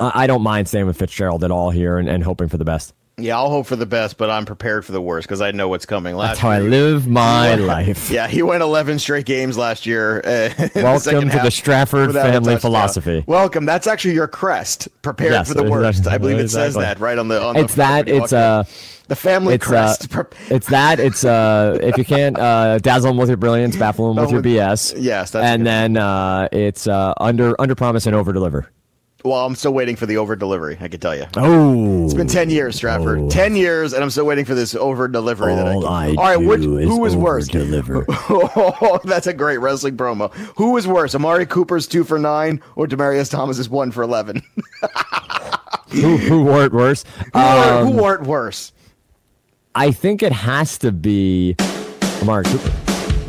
[0.00, 2.64] I I don't mind staying with Fitzgerald at all here and, and hoping for the
[2.64, 2.94] best.
[3.18, 5.68] Yeah, I'll hope for the best, but I'm prepared for the worst because I know
[5.68, 6.16] what's coming.
[6.16, 8.10] Last That's how I live my went- life.
[8.10, 10.18] Yeah, he went 11 straight games last year.
[10.22, 13.24] uh, in the Welcome to the Stratford family philosophy.
[13.26, 13.64] Welcome.
[13.64, 14.88] That's actually your crest.
[15.00, 16.00] Prepared Yes, for the worst.
[16.00, 16.14] exactly.
[16.14, 17.42] I believe it says that right on the.
[17.42, 18.06] On It's the that.
[18.06, 18.38] It's in.
[18.38, 18.64] uh,
[19.08, 20.10] the family it's uh, crest.
[20.10, 21.00] Pre- it's that.
[21.00, 24.42] It's uh, if you can't uh, dazzle them with your brilliance, baffle them with your
[24.42, 24.94] BS.
[24.98, 28.70] yes, that's and then uh, it's uh, under under promise and over deliver.
[29.26, 30.78] Well, I'm still waiting for the over delivery.
[30.80, 31.26] I can tell you.
[31.36, 33.18] Oh, It's been 10 years, Stratford.
[33.18, 33.28] Oh.
[33.30, 35.54] 10 years, and I'm still waiting for this over delivery.
[35.54, 37.48] that I can- I All right, which, is who was worse?
[37.48, 38.06] over-deliver.
[38.28, 40.32] Oh, that's a great wrestling promo.
[40.56, 44.42] Who was worse, Amari Cooper's two for nine or Demaryius Thomas's one for 11?
[45.90, 47.04] who who wore it worse?
[47.32, 48.72] who, Um, who weren't worse?
[49.74, 51.56] I think it has to be
[52.22, 52.72] Amari Cooper.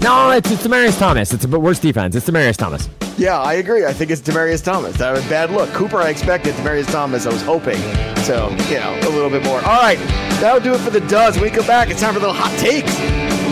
[0.01, 1.33] No, it's it's Demaryius Thomas.
[1.33, 2.15] It's a worse defense.
[2.15, 2.89] It's Demaryius Thomas.
[3.17, 3.85] Yeah, I agree.
[3.85, 4.95] I think it's Demaryius Thomas.
[4.97, 5.69] That was a bad look.
[5.73, 6.53] Cooper, I expected.
[6.55, 7.77] Demaryius Thomas, I was hoping.
[8.23, 9.57] So, you know, a little bit more.
[9.57, 9.97] All right,
[10.39, 11.35] that'll do it for the does.
[11.35, 12.93] When we come back, it's time for the hot takes.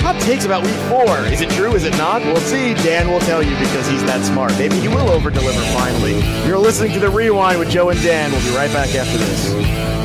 [0.03, 1.17] Hot takes about week four.
[1.33, 1.73] Is it true?
[1.73, 2.21] Is it not?
[2.21, 2.75] We'll see.
[2.75, 4.51] Dan will tell you because he's that smart.
[4.59, 6.21] Maybe he will over deliver finally.
[6.45, 8.31] You're listening to The Rewind with Joe and Dan.
[8.31, 10.04] We'll be right back after this.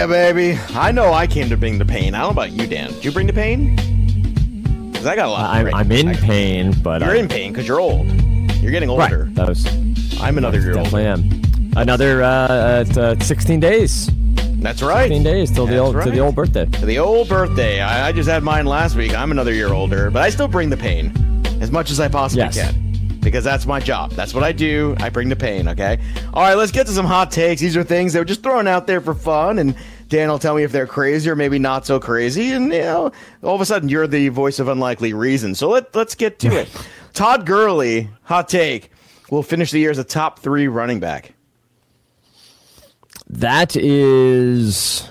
[0.00, 0.58] Yeah, baby.
[0.70, 2.14] I know I came to bring the pain.
[2.14, 2.90] I don't know about you, Dan.
[2.90, 3.76] Did you bring the pain?
[4.90, 5.42] Because I got a lot.
[5.52, 5.74] to I'm.
[5.74, 8.06] I'm in I- pain, but You're I, in pain because you're old.
[8.62, 9.12] You're getting right.
[9.12, 9.26] older.
[9.32, 9.66] That was
[10.18, 11.22] I'm another year definitely older.
[11.22, 11.72] am.
[11.76, 12.28] Another uh,
[12.96, 14.08] uh, 16 days.
[14.62, 15.02] That's right.
[15.10, 16.10] 16 days till the That's old to right.
[16.10, 16.64] the old birthday.
[16.64, 17.82] To the old birthday.
[17.82, 19.14] I, I just had mine last week.
[19.14, 21.12] I'm another year older, but I still bring the pain
[21.60, 22.58] as much as I possibly Yes.
[22.72, 22.89] can.
[23.20, 24.12] Because that's my job.
[24.12, 24.96] That's what I do.
[24.98, 25.98] I bring the pain, okay?
[26.32, 27.60] All right, let's get to some hot takes.
[27.60, 29.76] These are things that were just thrown out there for fun, and
[30.08, 32.52] Dan will tell me if they're crazy or maybe not so crazy.
[32.52, 33.12] And, you know,
[33.42, 35.54] all of a sudden you're the voice of unlikely reason.
[35.54, 36.68] So let, let's get to it.
[37.12, 38.90] Todd Gurley, hot take,
[39.30, 41.34] will finish the year as a top three running back.
[43.28, 45.08] That is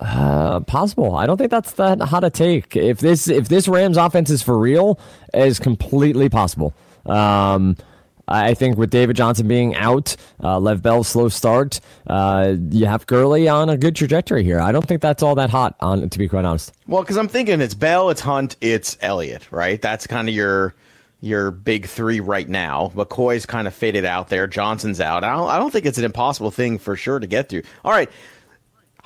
[0.00, 1.16] uh, possible.
[1.16, 2.76] I don't think that's that hot a take.
[2.76, 5.00] If this if this Rams offense is for real,
[5.32, 6.74] is completely possible.
[7.06, 7.76] Um,
[8.28, 13.06] I think with David Johnson being out, uh, Lev Bell's slow start, uh, you have
[13.06, 14.60] Gurley on a good trajectory here.
[14.60, 16.72] I don't think that's all that hot, on to be quite honest.
[16.88, 19.80] Well, because I'm thinking it's Bell, it's Hunt, it's Elliott, right?
[19.80, 20.74] That's kind of your
[21.20, 22.92] your big three right now.
[22.94, 24.46] McCoy's kind of faded out there.
[24.46, 25.24] Johnson's out.
[25.24, 27.62] I don't, I don't think it's an impossible thing for sure to get through.
[27.84, 28.10] All right.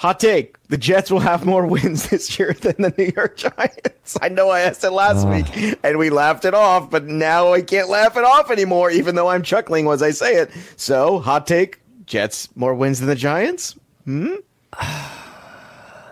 [0.01, 0.57] Hot take.
[0.69, 4.17] The Jets will have more wins this year than the New York Giants.
[4.23, 7.61] I know I asked it last week and we laughed it off, but now I
[7.61, 10.51] can't laugh it off anymore, even though I'm chuckling as I say it.
[10.77, 13.77] So, hot take Jets more wins than the Giants?
[14.07, 14.37] Hmm.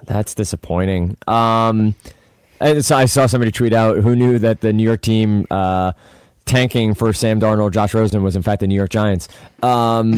[0.05, 1.17] That's disappointing.
[1.27, 1.95] Um,
[2.61, 5.93] and so I saw somebody tweet out who knew that the New York team uh,
[6.45, 9.29] tanking for Sam Darnold, Josh Rosen was in fact the New York Giants.
[9.63, 10.15] Um,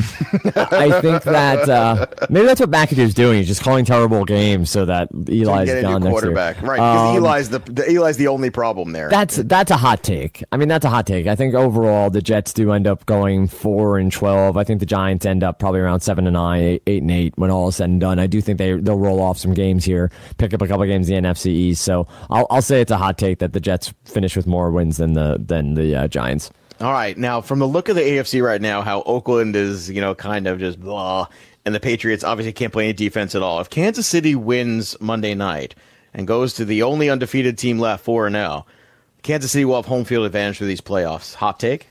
[0.55, 3.39] I think that uh, maybe that's what McAdoo's doing.
[3.39, 6.35] He's just calling terrible games so that Eli's a gone next year.
[6.35, 6.55] right?
[6.57, 9.09] Because Um, Eli's the, the Eli's the only problem there.
[9.09, 10.45] That's that's a hot take.
[10.53, 11.27] I mean, that's a hot take.
[11.27, 14.57] I think overall the Jets do end up going four and twelve.
[14.59, 17.33] I think the Giants end up probably around seven and nine, eight, eight and eight
[17.37, 18.19] when all is said and done.
[18.19, 21.09] I do think they they'll roll off some games here, pick up a couple games
[21.09, 21.83] in the NFC East.
[21.83, 24.99] So I'll I'll say it's a hot take that the Jets finish with more wins
[24.99, 26.51] than the than the uh, Giants.
[26.81, 30.01] All right, now from the look of the AFC right now, how Oakland is, you
[30.01, 31.27] know, kind of just blah,
[31.67, 33.61] and the Patriots obviously can't play any defense at all.
[33.61, 35.75] If Kansas City wins Monday night
[36.15, 38.65] and goes to the only undefeated team left, four and zero,
[39.23, 41.35] Kansas City will have home field advantage for these playoffs.
[41.35, 41.87] Hot take.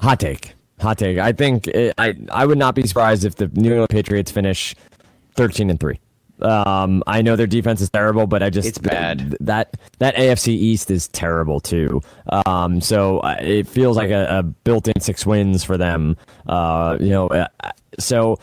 [0.00, 0.54] Hot take.
[0.80, 1.18] Hot take.
[1.18, 4.74] I think it, I I would not be surprised if the New England Patriots finish
[5.36, 6.00] thirteen and three.
[6.42, 9.36] Um, I know their defense is terrible, but I just It's bad.
[9.40, 12.00] that that AFC East is terrible too.
[12.46, 16.16] Um, so uh, it feels like a, a built-in six wins for them.
[16.46, 17.48] Uh, you know, uh,
[17.98, 18.38] so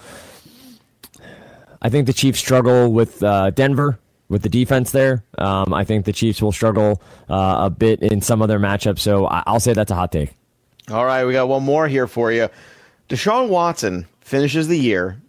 [1.82, 5.24] I think the Chiefs struggle with uh, Denver with the defense there.
[5.38, 9.00] Um, I think the Chiefs will struggle uh, a bit in some of their matchups.
[9.00, 10.34] So I'll say that's a hot take.
[10.92, 12.50] All right, we got one more here for you.
[13.10, 15.20] Deshaun Watson finishes the year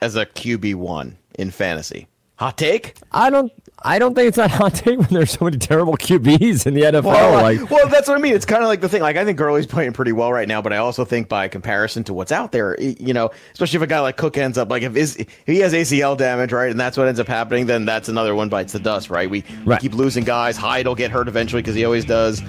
[0.00, 2.08] as a QB one in fantasy.
[2.36, 2.94] Hot take.
[3.12, 3.50] I don't.
[3.82, 6.82] I don't think it's that hot take when there's so many terrible QBs in the
[6.82, 7.04] NFL.
[7.04, 8.34] Well, like, well, that's what I mean.
[8.34, 9.00] It's kind of like the thing.
[9.00, 12.04] Like, I think Gurley's playing pretty well right now, but I also think by comparison
[12.04, 14.82] to what's out there, you know, especially if a guy like Cook ends up like
[14.82, 17.86] if is if he has ACL damage, right, and that's what ends up happening, then
[17.86, 19.30] that's another one bites the dust, right?
[19.30, 20.56] We, we keep losing guys.
[20.56, 22.42] Hyde will get hurt eventually because he always does.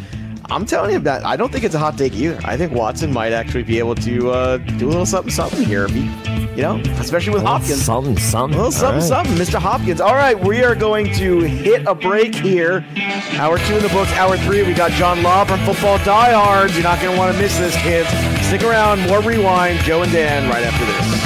[0.50, 2.40] I'm telling you that I don't think it's a hot take either.
[2.46, 5.88] I think Watson might actually be able to uh, do a little something, something here.
[5.90, 6.04] He,
[6.56, 7.84] you know, especially with Hopkins.
[7.84, 8.56] something, something.
[8.56, 9.08] A little something, right.
[9.08, 9.60] something, Mr.
[9.60, 10.00] Hopkins.
[10.00, 12.86] All right, we are going to hit a break here.
[13.34, 14.12] Hour two in the books.
[14.14, 16.74] Hour three, we got John Law from Football Die Diehards.
[16.76, 18.10] You're not going to want to miss this, kids.
[18.48, 19.02] Stick around.
[19.02, 19.80] More rewind.
[19.80, 21.17] Joe and Dan right after this.